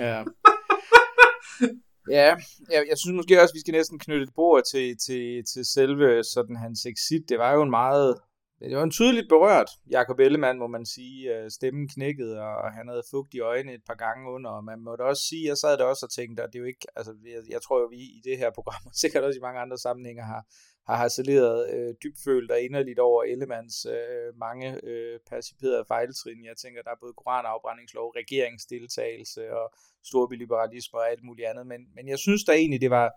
ja. 0.07 0.19
Ja, 2.09 2.35
jeg, 2.71 2.85
jeg 2.89 2.97
synes 2.97 3.15
måske 3.15 3.41
også, 3.41 3.51
at 3.51 3.55
vi 3.55 3.59
skal 3.59 3.71
næsten 3.71 3.99
knytte 3.99 4.23
et 4.23 4.35
bord 4.35 4.63
til, 4.71 4.97
til, 4.97 5.43
til 5.53 5.65
selve 5.65 6.23
sådan 6.23 6.55
hans 6.55 6.85
exit. 6.85 7.29
Det 7.29 7.37
var 7.39 7.53
jo 7.53 7.61
en 7.61 7.69
meget, 7.69 8.17
det 8.59 8.77
var 8.77 8.83
en 8.83 8.91
tydeligt 8.91 9.29
berørt 9.29 9.69
Jakob 9.91 10.19
Ellemann, 10.19 10.59
må 10.59 10.67
man 10.67 10.85
sige. 10.85 11.35
Øh, 11.35 11.51
stemmen 11.51 11.87
knækkede, 11.87 12.39
og 12.41 12.73
han 12.73 12.87
havde 12.87 13.03
fugt 13.11 13.33
i 13.33 13.39
øjnene 13.39 13.73
et 13.73 13.83
par 13.87 13.95
gange 13.95 14.31
under, 14.31 14.49
og 14.49 14.63
man 14.63 14.79
måtte 14.79 15.01
også 15.01 15.23
sige, 15.29 15.47
jeg 15.47 15.57
sad 15.57 15.77
der 15.77 15.83
også 15.83 16.05
og 16.05 16.11
tænkte, 16.11 16.43
at 16.43 16.49
det 16.53 16.59
er 16.59 16.63
jo 16.63 16.65
ikke, 16.65 16.87
altså 16.95 17.13
jeg, 17.25 17.41
jeg 17.49 17.61
tror 17.61 17.79
jo, 17.79 17.85
vi 17.85 17.97
i 17.97 18.21
det 18.23 18.37
her 18.37 18.51
program, 18.51 18.81
og 18.85 18.91
sikkert 18.93 19.23
også 19.23 19.37
i 19.37 19.45
mange 19.47 19.59
andre 19.59 19.77
sammenhænge, 19.77 20.23
har, 20.23 20.45
har 20.87 20.95
harceleret 20.95 21.73
øh, 21.73 21.95
dybfølt 22.03 22.51
og 22.51 22.61
inderligt 22.61 22.99
over 22.99 23.23
Ellemanns 23.23 23.85
øh, 23.85 24.37
mange 24.37 24.85
øh, 24.85 25.19
perciperede 25.29 25.85
fejltrin. 25.87 26.45
Jeg 26.45 26.57
tænker, 26.57 26.81
der 26.81 26.91
er 26.91 27.01
både 27.01 27.13
koranafbrændingslov, 27.13 28.09
regeringsdeltagelse 28.09 29.51
og 29.51 29.73
storbyliberalisme 30.03 30.99
og 30.99 31.09
alt 31.11 31.23
muligt 31.23 31.47
andet. 31.47 31.67
Men, 31.67 31.81
men 31.95 32.07
jeg 32.07 32.19
synes 32.19 32.43
da 32.43 32.51
egentlig, 32.51 32.81
det 32.81 32.89
var, 32.89 33.11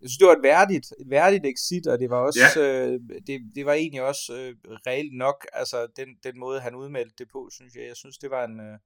jeg 0.00 0.08
synes, 0.08 0.18
det 0.18 0.26
var 0.26 0.36
et 0.36 0.42
værdigt, 0.42 0.86
et 1.00 1.10
værdigt 1.10 1.46
exit, 1.46 1.86
og 1.86 1.98
det 2.00 2.10
var 2.10 2.20
også, 2.26 2.60
ja. 2.60 2.86
øh, 2.86 3.00
det, 3.26 3.40
det 3.54 3.66
var 3.66 3.72
egentlig 3.72 4.02
også 4.02 4.32
øh, 4.40 4.54
reelt 4.86 5.16
nok, 5.16 5.46
altså 5.52 5.86
den, 5.96 6.08
den 6.24 6.38
måde, 6.38 6.60
han 6.60 6.74
udmeldte 6.74 7.14
det 7.18 7.28
på, 7.32 7.48
synes 7.52 7.74
jeg. 7.74 7.84
Jeg 7.86 7.96
synes, 7.96 8.18
det 8.18 8.30
var 8.30 8.44
en, 8.44 8.60
øh, 8.60 8.78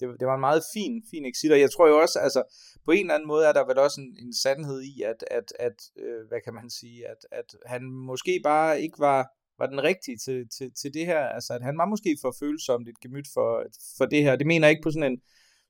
det, 0.00 0.20
det 0.20 0.26
var 0.26 0.34
en 0.34 0.46
meget 0.48 0.62
fin, 0.74 1.02
fin 1.10 1.26
exit, 1.26 1.52
og 1.52 1.60
jeg 1.60 1.70
tror 1.70 1.88
jo 1.88 1.96
også, 1.98 2.18
altså 2.18 2.42
på 2.84 2.90
en 2.90 3.00
eller 3.00 3.14
anden 3.14 3.28
måde 3.28 3.46
er 3.46 3.52
der 3.52 3.66
vel 3.66 3.78
også 3.78 4.00
en, 4.00 4.26
en 4.26 4.34
sandhed 4.42 4.80
i, 4.82 5.02
at, 5.02 5.24
at, 5.30 5.52
at 5.58 5.78
øh, 5.98 6.28
hvad 6.28 6.40
kan 6.44 6.54
man 6.54 6.70
sige, 6.70 7.08
at, 7.08 7.20
at 7.32 7.48
han 7.66 7.82
måske 7.84 8.40
bare 8.44 8.82
ikke 8.82 8.98
var, 8.98 9.20
var 9.58 9.66
den 9.66 9.82
rigtige 9.82 10.18
til, 10.24 10.48
til, 10.56 10.70
til 10.80 10.94
det 10.94 11.06
her, 11.06 11.22
altså 11.36 11.52
at 11.52 11.62
han 11.62 11.78
var 11.78 11.86
måske 11.86 12.16
for 12.20 12.34
følsomt 12.40 12.88
et 12.88 13.00
gemyt 13.00 13.28
for, 13.34 13.64
for 13.98 14.06
det 14.06 14.22
her, 14.22 14.36
det 14.36 14.46
mener 14.46 14.66
jeg 14.66 14.72
ikke 14.72 14.86
på 14.86 14.90
sådan 14.90 15.12
en 15.12 15.20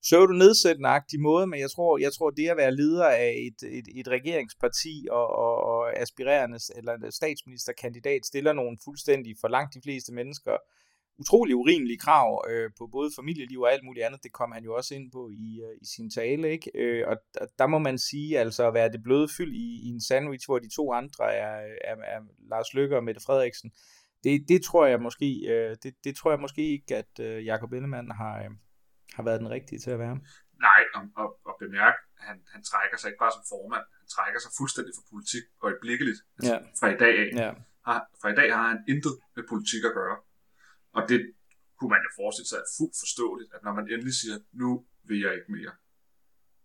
pseudo 0.02 0.32
nedsættende 0.32 1.22
måde, 1.22 1.46
men 1.46 1.60
jeg 1.60 1.70
tror, 1.70 1.98
jeg 1.98 2.12
tror 2.12 2.30
det 2.30 2.48
at 2.48 2.56
være 2.56 2.76
leder 2.76 3.08
af 3.08 3.34
et, 3.48 3.68
et, 3.78 3.88
et 4.00 4.08
regeringsparti 4.08 5.06
og, 5.10 5.26
og, 5.44 5.56
og 5.72 5.98
aspirerende 6.02 6.58
eller 6.76 7.10
statsministerkandidat 7.10 8.26
stiller 8.26 8.52
nogle 8.52 8.78
fuldstændig 8.84 9.34
for 9.40 9.48
langt 9.48 9.74
de 9.74 9.80
fleste 9.84 10.12
mennesker 10.12 10.56
utrolig 11.18 11.56
urimelige 11.56 11.98
krav 11.98 12.44
øh, 12.50 12.70
på 12.78 12.86
både 12.86 13.10
familieliv 13.16 13.60
og 13.60 13.72
alt 13.72 13.84
muligt 13.84 14.06
andet. 14.06 14.22
Det 14.22 14.32
kom 14.32 14.52
han 14.52 14.64
jo 14.64 14.74
også 14.74 14.94
ind 14.94 15.12
på 15.12 15.30
i, 15.30 15.62
øh, 15.64 15.76
i 15.82 15.86
sin 15.96 16.10
tale. 16.10 16.50
Ikke? 16.50 16.70
Øh, 16.74 17.08
og 17.08 17.16
der, 17.34 17.46
der 17.58 17.66
må 17.66 17.78
man 17.78 17.98
sige, 17.98 18.38
altså 18.38 18.68
at 18.68 18.74
være 18.74 18.92
det 18.92 19.02
bløde 19.02 19.28
fyld 19.36 19.54
i, 19.54 19.68
i 19.86 19.88
en 19.88 20.00
sandwich, 20.00 20.46
hvor 20.46 20.58
de 20.58 20.74
to 20.76 20.92
andre 20.92 21.34
er, 21.34 21.54
er, 21.90 21.96
er 22.14 22.20
Lars 22.50 22.74
Løkke 22.74 22.96
og 22.96 23.04
Mette 23.04 23.20
Frederiksen. 23.26 23.70
Det, 24.24 24.48
det 24.48 24.60
tror 24.62 24.86
jeg 24.86 25.00
måske, 25.02 25.28
øh, 25.52 25.76
det, 25.82 25.94
det 26.04 26.16
tror 26.16 26.30
jeg 26.30 26.40
måske 26.40 26.62
ikke, 26.76 26.96
at 26.96 27.12
øh, 27.20 27.46
Jacob 27.46 27.72
Ellemann 27.72 28.10
har, 28.10 28.34
øh, 28.44 28.50
har 29.16 29.22
været 29.22 29.40
den 29.40 29.50
rigtige 29.50 29.78
til 29.78 29.90
at 29.90 29.98
være. 29.98 30.16
Nej, 30.68 30.82
og, 30.96 31.02
og, 31.22 31.28
og 31.48 31.54
bemærk, 31.64 31.96
han, 32.26 32.36
han 32.52 32.62
trækker 32.70 32.96
sig 32.98 33.08
ikke 33.08 33.22
bare 33.24 33.34
som 33.36 33.44
formand, 33.52 33.84
han 34.00 34.08
trækker 34.16 34.40
sig 34.44 34.50
fuldstændig 34.58 34.92
for 34.96 35.04
politik 35.12 35.44
øjeblikkeligt. 35.66 36.20
Altså, 36.36 36.54
ja. 36.54 36.58
Fra 36.80 36.88
i 36.96 36.98
dag 37.04 37.14
af. 37.24 37.30
Ja. 37.42 37.50
Har, 37.88 37.98
fra 38.20 38.28
i 38.34 38.36
dag 38.40 38.48
har 38.58 38.66
han 38.72 38.80
intet 38.92 39.14
med 39.36 39.44
politik 39.52 39.82
at 39.90 39.94
gøre. 40.00 40.16
Og 40.96 41.02
det 41.08 41.20
kunne 41.78 41.92
man 41.94 42.02
jo 42.06 42.10
forestille 42.20 42.48
sig 42.48 42.58
er 42.64 42.70
fuldt 42.78 42.96
forståeligt, 43.04 43.50
at 43.54 43.60
når 43.66 43.74
man 43.78 43.86
endelig 43.92 44.14
siger, 44.20 44.36
nu 44.62 44.70
vil 45.08 45.20
jeg 45.24 45.32
ikke 45.38 45.52
mere, 45.58 45.74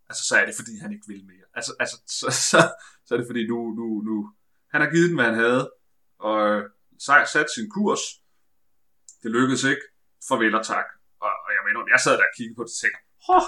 altså 0.10 0.24
så 0.30 0.34
er 0.40 0.46
det 0.46 0.56
fordi, 0.60 0.74
han 0.84 0.92
ikke 0.96 1.08
vil 1.12 1.26
mere. 1.34 1.48
Altså, 1.58 1.72
altså 1.82 1.98
så, 2.20 2.28
så, 2.52 2.60
så 3.06 3.10
er 3.14 3.18
det 3.20 3.28
fordi, 3.32 3.42
nu, 3.52 3.60
nu, 3.80 3.88
nu, 4.10 4.16
han 4.74 4.82
har 4.82 4.90
givet 4.94 5.10
den, 5.10 5.18
hvad 5.18 5.30
han 5.32 5.40
havde, 5.46 5.64
og 6.28 6.38
øh, 6.50 6.64
sat 7.34 7.50
sin 7.56 7.70
kurs. 7.78 8.04
Det 9.24 9.30
lykkedes 9.38 9.64
ikke. 9.72 9.86
Farvel 10.28 10.56
og 10.60 10.66
tak. 10.74 10.88
Og, 11.26 11.34
og 11.46 11.50
jeg 11.56 11.64
mener, 11.68 11.80
jeg 11.94 12.00
sad 12.06 12.16
der 12.20 12.30
og 12.32 12.36
kiggede 12.38 12.58
på 12.58 12.64
det 12.64 12.74
og 12.76 12.80
tænkte, 12.82 13.02
Hå! 13.28 13.40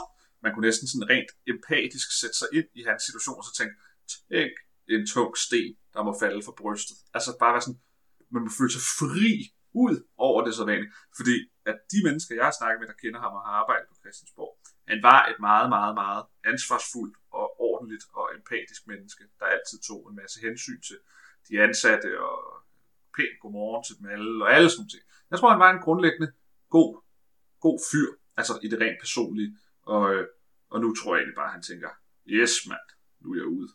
man 0.44 0.50
kunne 0.52 0.68
næsten 0.70 0.88
sådan 0.88 1.10
rent 1.14 1.32
empatisk 1.52 2.08
sætte 2.22 2.38
sig 2.42 2.50
ind 2.58 2.68
i 2.80 2.82
hans 2.90 3.02
situation, 3.08 3.38
og 3.42 3.46
så 3.48 3.54
tænke, 3.60 3.76
tænk 4.32 4.54
en 4.94 5.08
tung 5.14 5.32
sten, 5.46 5.74
der 5.94 6.02
må 6.08 6.12
falde 6.24 6.42
fra 6.46 6.58
brystet. 6.62 6.98
Altså 7.16 7.30
bare 7.40 7.54
være 7.54 7.66
sådan, 7.66 7.82
man 8.34 8.44
må 8.46 8.50
føle 8.60 8.74
sig 8.76 8.84
fri 9.00 9.32
ud 9.74 9.96
over 10.18 10.40
det 10.46 10.54
sådan. 10.56 10.84
Fordi 11.18 11.36
at 11.66 11.78
de 11.92 12.00
mennesker, 12.08 12.36
jeg 12.36 12.46
har 12.46 12.56
snakket 12.60 12.80
med, 12.80 12.88
der 12.88 13.02
kender 13.04 13.20
ham 13.26 13.34
og 13.38 13.44
har 13.48 13.54
arbejdet 13.62 13.86
på 13.90 13.96
Christiansborg, 14.02 14.54
han 14.88 15.00
var 15.04 15.22
et 15.32 15.40
meget, 15.40 15.70
meget, 15.70 15.96
meget 16.04 16.24
ansvarsfuldt 16.52 17.16
og 17.40 17.46
ordentligt 17.70 18.06
og 18.14 18.26
empatisk 18.36 18.82
menneske, 18.88 19.24
der 19.40 19.46
altid 19.46 19.78
tog 19.90 20.00
en 20.10 20.16
masse 20.22 20.38
hensyn 20.46 20.82
til 20.82 21.00
de 21.48 21.62
ansatte 21.66 22.10
og 22.30 22.38
pænt 23.16 23.38
godmorgen 23.42 23.84
til 23.84 23.96
dem 23.98 24.06
alle, 24.14 24.44
og 24.46 24.50
alle 24.56 24.70
sådan 24.70 24.90
ting. 24.90 25.04
Jeg 25.32 25.40
tror, 25.40 25.50
han 25.50 25.64
var 25.66 25.72
en 25.72 25.86
grundlæggende 25.86 26.30
god, 26.76 26.92
god 27.66 27.80
fyr, 27.92 28.10
altså 28.40 28.54
i 28.64 28.68
det 28.72 28.80
rent 28.82 29.00
personlige, 29.00 29.52
og, 29.94 30.04
øh, 30.14 30.28
og 30.70 30.78
nu 30.82 30.96
tror 30.96 31.16
jeg 31.16 31.20
egentlig 31.20 31.40
bare, 31.42 31.52
at 31.52 31.58
han 31.58 31.68
tænker, 31.70 31.90
yes 32.38 32.54
mand, 32.70 32.88
nu 33.22 33.28
er 33.32 33.38
jeg 33.42 33.46
ude. 33.58 33.70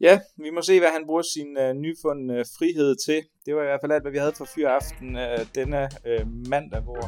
Ja, 0.00 0.20
vi 0.36 0.50
må 0.50 0.62
se, 0.62 0.78
hvad 0.80 0.88
han 0.88 1.06
bruger 1.06 1.22
sin 1.22 1.50
øh, 1.58 1.74
nyfundne 1.74 2.34
øh, 2.38 2.44
frihed 2.58 2.96
til. 3.06 3.20
Det 3.46 3.54
var 3.54 3.62
i 3.62 3.68
hvert 3.68 3.80
fald 3.82 3.92
alt, 3.92 4.04
hvad 4.04 4.12
vi 4.12 4.18
havde 4.18 4.32
for 4.38 4.48
fyr 4.54 4.68
aften 4.68 5.16
øh, 5.16 5.40
denne 5.54 5.88
øh, 6.06 6.24
mandag, 6.52 6.80
hvor 6.80 7.02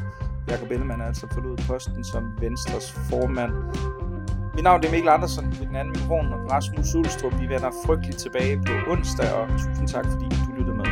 Jakob 0.51 0.71
Ellemann 0.71 1.03
altså 1.03 1.27
forlod 1.35 1.59
posten 1.69 2.05
som 2.05 2.23
Venstres 2.41 2.93
formand. 3.11 3.53
Mit 4.55 4.65
navn 4.65 4.85
er 4.85 4.91
Mikkel 4.91 5.09
Andersen, 5.09 5.45
ved 5.59 5.67
den 5.67 5.77
anden 5.77 5.93
mikrofon, 5.95 6.27
og 6.35 6.41
Rasmus 6.53 6.95
Ulstrup. 6.95 7.35
Vi 7.41 7.47
vender 7.55 7.71
frygteligt 7.87 8.19
tilbage 8.19 8.57
på 8.67 8.73
onsdag, 8.93 9.29
og 9.39 9.45
tusind 9.63 9.89
tak, 9.89 10.07
fordi 10.13 10.27
du 10.45 10.51
lyttede 10.59 10.77
med. 10.81 10.87